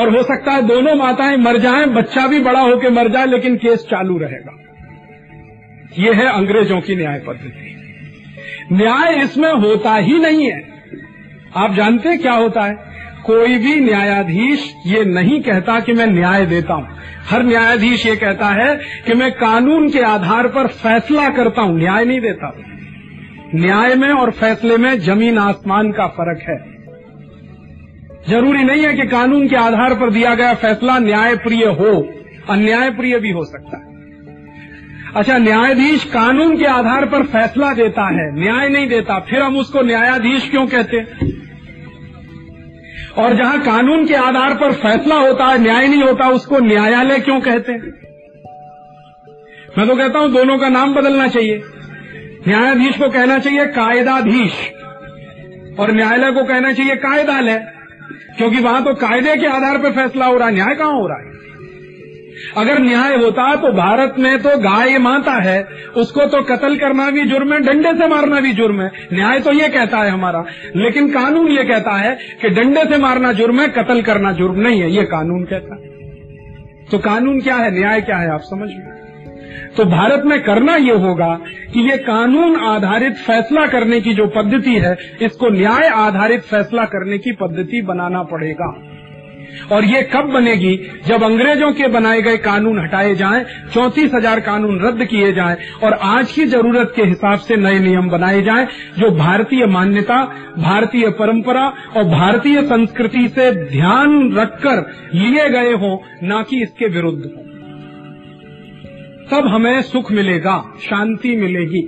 [0.00, 3.56] और हो सकता है दोनों माताएँ मर जाएँ, बच्चा भी बड़ा होकर मर जाए, लेकिन
[3.56, 4.58] केस चालू रहेगा।
[5.98, 7.72] ये है अंग्रेज़ों की न्याय पद्धति।
[8.72, 10.62] न्याय इसमें होता ही नहीं है।
[11.56, 12.74] आप जानते क्या होता है?
[13.24, 16.88] कोई भी न्यायाधीश ये नहीं कहता कि मैं न्याय देता हूँ।
[17.30, 22.04] हर न्यायाधीश ये कहता है कि मैं कानून के आधार पर फैसला करता हूँ, न्याय
[22.04, 22.54] नहीं देता।
[23.54, 26.76] न्याय में और फैसले में ज़मीन आसमान का फ़र्क है।
[28.28, 32.08] ज़रूरी नहीं है कि कानून के आधार पर दिया गया फैसला न्यायप्रिय हो,
[32.50, 33.85] अन्यायप्रिय भी हो सकता है।
[35.16, 39.82] अच्छा न्यायाधीश कानून के आधार पर फैसला देता है, न्याय नहीं देता, फिर हम उसको
[39.82, 40.96] न्यायाधीश क्यों कहते?
[40.96, 41.32] हैं
[43.18, 47.40] और जहाँ कानून के आधार पर फैसला होता है, न्याय नहीं होता, उसको न्यायालय क्यों
[47.40, 47.72] कहते?
[47.72, 47.92] हैं
[49.78, 51.62] मैं तो कहता हूँ, दोनों का नाम बदलना चाहिए।
[52.48, 54.52] न्यायाधीश को कहना चाहिए कायदाधीश,
[55.78, 57.72] और न्यायालय को कहना चाहिए कायदालय,
[58.36, 61.18] क्योंकि वहाँ तो कायदे के आधार पर फैसला हो रहा है, न्याय कहाँ हो रहा
[61.18, 61.35] है?
[62.56, 65.62] अगर न्याय होता तो भारत में तो गाय माता है,
[65.96, 69.52] उसको तो कत्ल करना भी जुर्म है, डंडे से मारना भी जुर्म है। न्याय तो
[69.52, 70.44] ये कहता है हमारा,
[70.76, 74.80] लेकिन कानून ये कहता है कि डंडे से मारना जुर्म है, कत्ल करना जुर्म नहीं
[74.80, 75.94] है, ये कानून कहता है।
[76.90, 78.68] तो कानून क्या है, न्याय क्या है, आप समझ
[79.76, 81.40] तो भारत में करना ये होगा
[81.74, 87.18] कि ये कानून आधारित फैसला करने की जो पद्धति है, इसको न्याय आधारित फैसला करने
[87.18, 88.95] की पद्धति बनाना पड़ेगा।
[89.72, 90.76] और ये कब बनेगी?
[91.06, 93.44] जब अंग्रेज़ों के बनाए गए कानून हटाए जाएँ,
[93.74, 98.08] चौंतीस हज़ार कानून रद्द किए जाएँ और आज की ज़रूरत के हिसाब से नए नियम
[98.08, 98.66] बनाए जाएँ
[98.98, 100.22] जो भारतीय मान्यता
[100.58, 101.66] भारतीय परंपरा
[101.96, 104.84] और भारतीय संस्कृति से ध्यान रखकर
[105.14, 107.44] लिए गए हों न कि इसके विरुद्ध हों।
[109.30, 111.80] तब हमें सुख मिलेगा शांति मिलेगी।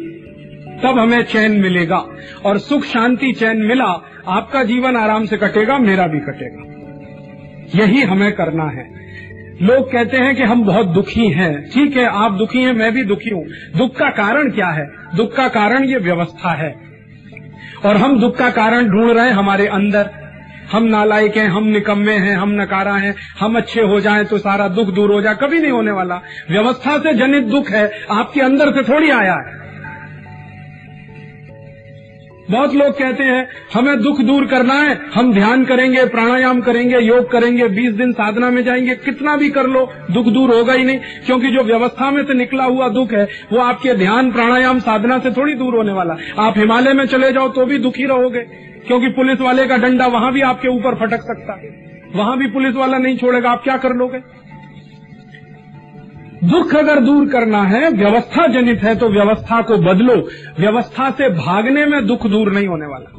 [0.82, 2.04] तब हमें चैन मिलेगा
[2.44, 3.88] और सुख शांति चैन मिला
[4.28, 6.77] आपका जीवन आराम से कटेगा मेरा भी कटेगा।
[7.74, 8.98] यही हमें करना है।
[9.62, 13.04] लोग कहते हैं कि हम बहुत दुखी हैं। ठीक है, आप दुखी हैं, मैं भी
[13.04, 13.46] दुखी हूँ।
[13.76, 14.90] दुख का कारण क्या है?
[15.16, 16.74] दुख का कारण ये व्यवस्था है।
[17.86, 20.10] और हम दुख का कारण ढूंढ रहे हैं हमारे अंदर।
[20.72, 24.68] हम नालायक हैं, हम निकम्मे हैं, हम नकारा हैं। हम अच्छे हो जाएँ तो सारा
[24.68, 26.14] दुख दूर हो जाए, कभी नहीं होने वाला।
[26.50, 29.67] व्यवस्था से जनित दुख है, आपके अंदर से थोड़ी आया है।
[32.50, 37.30] बहुत लोग कहते हैं, हमें दुख दूर करना है, हम ध्यान करेंगे, प्राणायाम करेंगे, योग
[37.30, 40.98] करेंगे 20 दिन साधना में जाएँगे, कितना भी कर लो, दुख दूर होगा ही नहीं,
[41.26, 45.30] क्योंकि जो व्यवस्था में से निकला हुआ दुख है, वो आपके ध्यान, प्राणायाम, साधना से
[45.30, 48.40] थोड़ी दूर होने वाला। आप हिमालय में चले जाओ तो भी दुखी रहोगे,
[48.86, 52.74] क्योंकि पुलिस वाले का डंडा वहाँ भी आपके ऊपर फटक सकता है। वहाँ भी पुलिस
[52.74, 54.37] वाला नहीं छोड़ेगा, आप क्या कर लोगे?
[56.44, 60.14] दुख अगर दूर करना है, व्यवस्था जनित है तो व्यवस्था को बदलो।
[60.60, 63.12] व्यवस्था से भागने में दुख दूर नहीं होने वाला।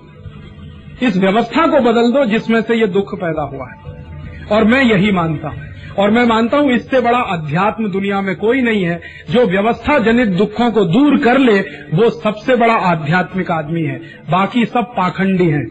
[1.08, 4.06] इस व्यवस्था को बदल दो जिसमें से ये दुख पैदा हुआ है।
[4.52, 5.69] और मैं यही मानता हूँ।
[6.00, 10.28] और मैं मानता हूँ इससे बड़ा अध्यात्म दुनिया में कोई नहीं है। जो व्यवस्था जनित
[10.28, 11.60] दुखों को दूर कर ले,
[11.94, 13.98] वो सबसे बड़ा आध्यात्मिक आदमी है।
[14.32, 15.66] बाकी सब पाखंडी हैं।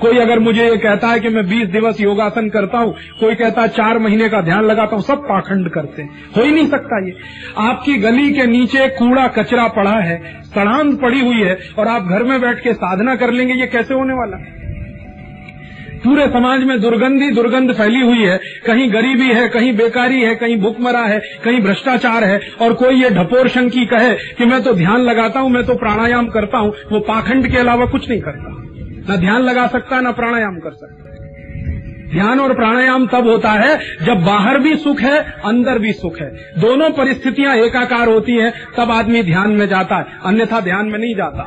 [0.00, 3.62] कोई अगर मुझे ये कहता है कि मैं 20 दिवस योगासन करता हूँ, कोई कहता
[3.62, 7.06] है चार महीने का ध्यान लगाता हूँ, सब पाखंड करते हैं। हो ही नहीं सकता
[7.06, 7.14] ये।
[7.58, 12.22] आपकी गली के नीचे कूड़ा कचरा पड़ा है सड़ान पड़ी हुई है, और आप घर
[12.22, 14.63] में बैठ के साधना कर लेंगे, ये कैसे होने वाला है?
[16.04, 20.56] पूरे समाज में दुर्गंधी, दुर्गंध फैली हुई है। कहीं गरीबी है, कहीं बेकारी है, कहीं
[20.60, 25.00] भूखमरा है, कहीं भ्रष्टाचार है। और कोई ये ढपोर शंकी कहे कि मैं तो ध्यान
[25.00, 28.60] लगाता हूँ, मैं तो प्राणायाम करता हूँ, वो पाखंड के अलावा कुछ नहीं करता।
[29.10, 31.10] न ध्यान लगा सकता, न प्राणायाम कर सकता।
[32.12, 36.28] ध्यान और प्राणायाम तब होता है जब बाहर भी सुख है, अंदर भी सुख है।
[36.58, 41.14] दोनों परिस्थितियाँ एकाकार होती हैं, तब आदमी ध्यान में जाता है। अन्यथा ध्यान में नहीं
[41.14, 41.42] जाता।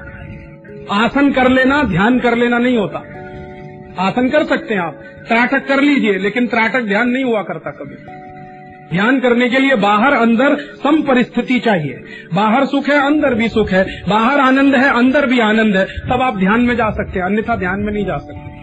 [0.92, 3.04] आसन कर लेना, ध्यान कर लेना नहीं होता।
[4.00, 7.96] आसन कर सकते हैं आप। त्राटक कर लीजिए, लेकिन त्राटक ध्यान नहीं हुआ करता कभी।
[8.92, 13.70] ध्यान करने के लिए बाहर अंदर सम परिस्थिति चाहिए। बाहर सुख है, अंदर भी सुख
[13.70, 17.26] है। बाहर आनंद है, अंदर भी आनंद है। तब आप ध्यान में जा सकते हैं,
[17.26, 18.58] अन्यथा ध्यान में नहीं जा सकते।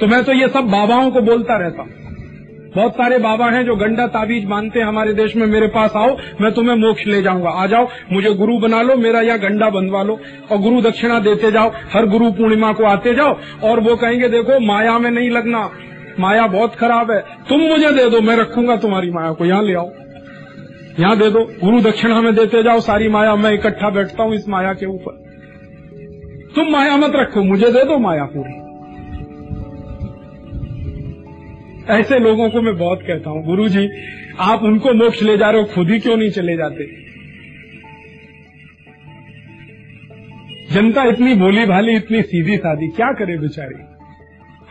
[0.00, 2.01] तो मैं तो ये सब बाबाओं को बोलता रहता हूँ।
[2.76, 6.16] बहुत सारे बाबा हैं जो गंडा ताबीज मानते हैं हमारे देश में, मेरे पास आओ,
[6.40, 10.02] मैं तुम्हें मोक्ष ले जाऊँगा। आ जाओ, मुझे गुरु बना लो, मेरा यहाँ गंडा बनवा
[10.02, 10.20] लो।
[10.52, 14.60] और गुरु दक्षिणा देते जाओ, हर गुरु पूर्णिमा को आते जाओ, और वो कहेंगे, देखो,
[14.60, 15.70] माया में नहीं लगना,
[16.20, 19.74] माया बहुत खराब है। तुम मुझे दे दो, मैं रखूँगा तुम्हारी माया को, यहाँ ले
[19.74, 19.90] आओ।
[21.00, 24.48] यहाँ दे दो, गुरु दक्षिणा में देते जाओ, सारी माया, मैं इकट्ठा बैठता हूँ इस
[24.48, 25.22] माया के ऊपर।
[26.54, 28.61] तुम माया मत रखो, मुझे दे दो माया पूरी।
[31.90, 33.88] ऐसे लोगों को मैं बहुत कहता हूँ गुरु जी
[34.40, 36.84] आप उनको मोक्ष ले जा रहे हो, खुद ही क्यों नहीं चले जाते?
[40.74, 43.74] जनता इतनी भोली भाली इतनी सीधी सादी क्या करे बेचारी?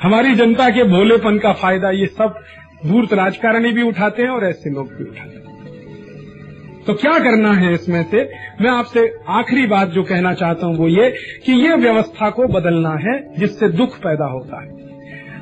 [0.01, 2.39] हमारी जनता के भोलेपन का फ़ायदा ये सब
[2.85, 7.73] धूर्त राजकारणी भी उठाते हैं और ऐसे लोग भी उठाते हैं। तो क्या करना है
[7.73, 8.23] इसमें से?
[8.61, 11.09] मैं आपसे आखिरी बात जो कहना चाहता हूँ वो ये
[11.45, 14.80] कि ये व्यवस्था को बदलना है, जिससे दुख पैदा होता है।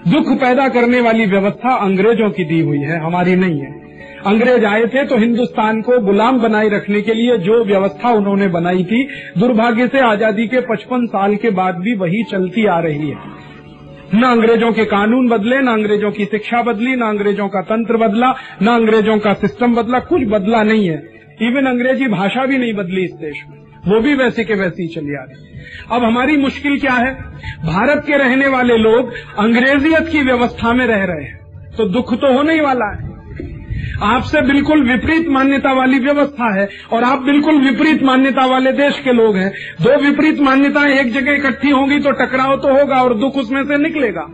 [0.07, 3.71] दुख पैदा करने वाली व्यवस्था अंग्रेज़ों की दी हुई है, हमारी नहीं है।
[4.27, 8.83] अंग्रेज़ आए थे तो हिंदुस्तान को गुलाम बनाए रखने के लिए जो व्यवस्था उन्होंने बनाई
[8.83, 9.03] थी,
[9.37, 13.17] दुर्भाग्य से आज़ादी के 55 साल के बाद भी वही चलती आ रही है।
[14.15, 18.33] न अंग्रेज़ों के कानून बदले, न अंग्रेज़ों की शिक्षा बदली, न अंग्रेज़ों का तंत्र बदला,
[18.61, 21.01] न अंग्रेज़ों का सिस्टम बदला, कुछ बदला नहीं है।
[21.41, 25.15] इवन अंग्रेज़ी भाषा भी नहीं बदली इस देश में। वो भी वैसे के वैसी चली
[25.15, 27.13] आ रही है। अब हमारी मुश्किल क्या है?
[27.65, 31.37] भारत के रहने वाले लोग अंग्रेजियत की व्यवस्था में रह रहे हैं
[31.77, 33.07] तो दुख तो होने ही वाला है।
[34.03, 39.13] आपसे बिल्कुल विपरीत मान्यता वाली व्यवस्था है और आप बिल्कुल विपरीत मान्यता वाले देश के
[39.13, 39.51] लोग हैं।
[39.81, 43.77] दो विपरीत मान्यताएँ एक जगह इकट्ठी होंगी तो टकराव तो होगा और दुख उसमें से
[43.77, 44.27] निकलेगा।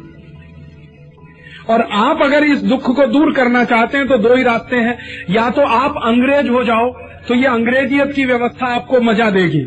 [1.69, 4.97] और आप अगर इस दुख को दूर करना चाहते हैं तो दो ही रास्ते हैं।
[5.29, 6.91] या तो आप अंग्रेज़ हो जाओ
[7.27, 9.65] तो ये अंग्रेजियत की व्यवस्था आपको मज़ा देगी।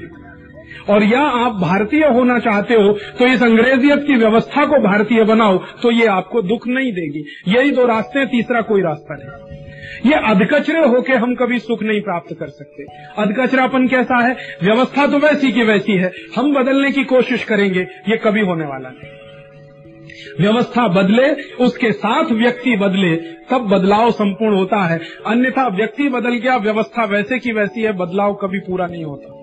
[0.88, 5.58] और या आप भारतीय होना चाहते हो तो इस अंग्रेजियत की व्यवस्था को भारतीय बनाओ
[5.82, 9.56] तो ये आपको दुख नहीं देगी। यही दो रास्ते हैं, तीसरा कोई रास्ता नहीं।
[10.04, 12.84] ये अधकचरे होके हम कभी सुख नहीं प्राप्त कर सकते।
[13.18, 14.36] अधकचरापन कैसा है?
[14.62, 18.88] व्यवस्था तो वैसी की वैसी है। हम बदलने की कोशिश करेंगे, ये कभी होने वाला
[18.88, 19.27] नहीं।
[20.40, 26.56] व्यवस्था बदले, उसके साथ व्यक्ति बदले, तब बदलाव संपूर्ण होता है। अन्यथा व्यक्ति बदल गया,
[26.56, 29.38] व्यवस्था वैसे की वैसी है, बदलाव कभी पूरा नहीं होता।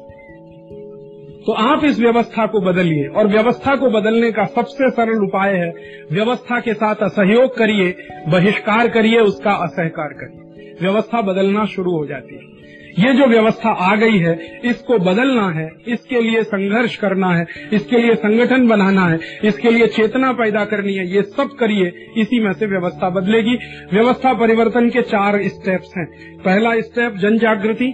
[1.45, 5.73] तो आप इस व्यवस्था को बदलिए, और व्यवस्था को बदलने का सबसे सरल उपाय है,
[6.11, 7.95] व्यवस्था के साथ असहयोग करिए,
[8.27, 12.54] बहिष्कार करिए, उसका असहकार करिए। व्यवस्था बदलना शुरू हो जाती है।
[12.99, 17.97] ये जो व्यवस्था आ गई है, इसको बदलना है, इसके लिए संघर्ष करना है, इसके
[17.97, 22.53] लिए संगठन बनाना है, इसके लिए चेतना पैदा करनी है, ये सब करिए, इसी में
[22.53, 23.55] से व्यवस्था बदलेगी।
[23.93, 26.05] व्यवस्था परिवर्तन के चार स्टेप्स हैं।
[26.37, 27.93] पहला स्टेप जन जागृति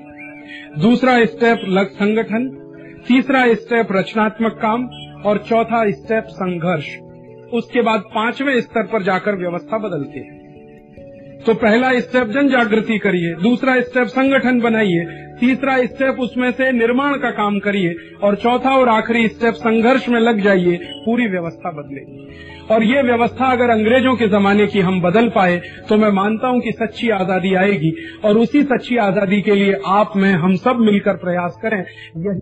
[0.80, 2.50] दूसरा स्टेप लग संगठन,
[3.08, 4.90] तीसरा स्टेप रचनात्मक काम,
[5.26, 6.86] और चौथा स्टेप संघर्ष।
[7.54, 10.41] उसके बाद पाँचवें स्तर पर जाकर व्यवस्था बदलती हैं।
[11.46, 15.06] तो पहला स्टेप जन जागृति करिए, दूसरा स्टेप संगठन बनाइए,
[15.40, 20.20] तीसरा स्टेप उसमें से निर्माण का काम करिए, और चौथा और आखिरी स्टेप संघर्ष में
[20.20, 25.28] लग जाइए, पूरी व्यवस्था बदलेगी और ये व्यवस्था अगर अंग्रेज़ों के जमाने की हम बदल
[25.30, 25.58] पाए
[25.90, 27.94] तो मैं मानता हूँ कि सच्ची आज़ादी आएगी,
[28.26, 32.40] और उसी सच्ची आज़ादी के लिए आप, में, हम सब मिलकर प्रयास करें। यही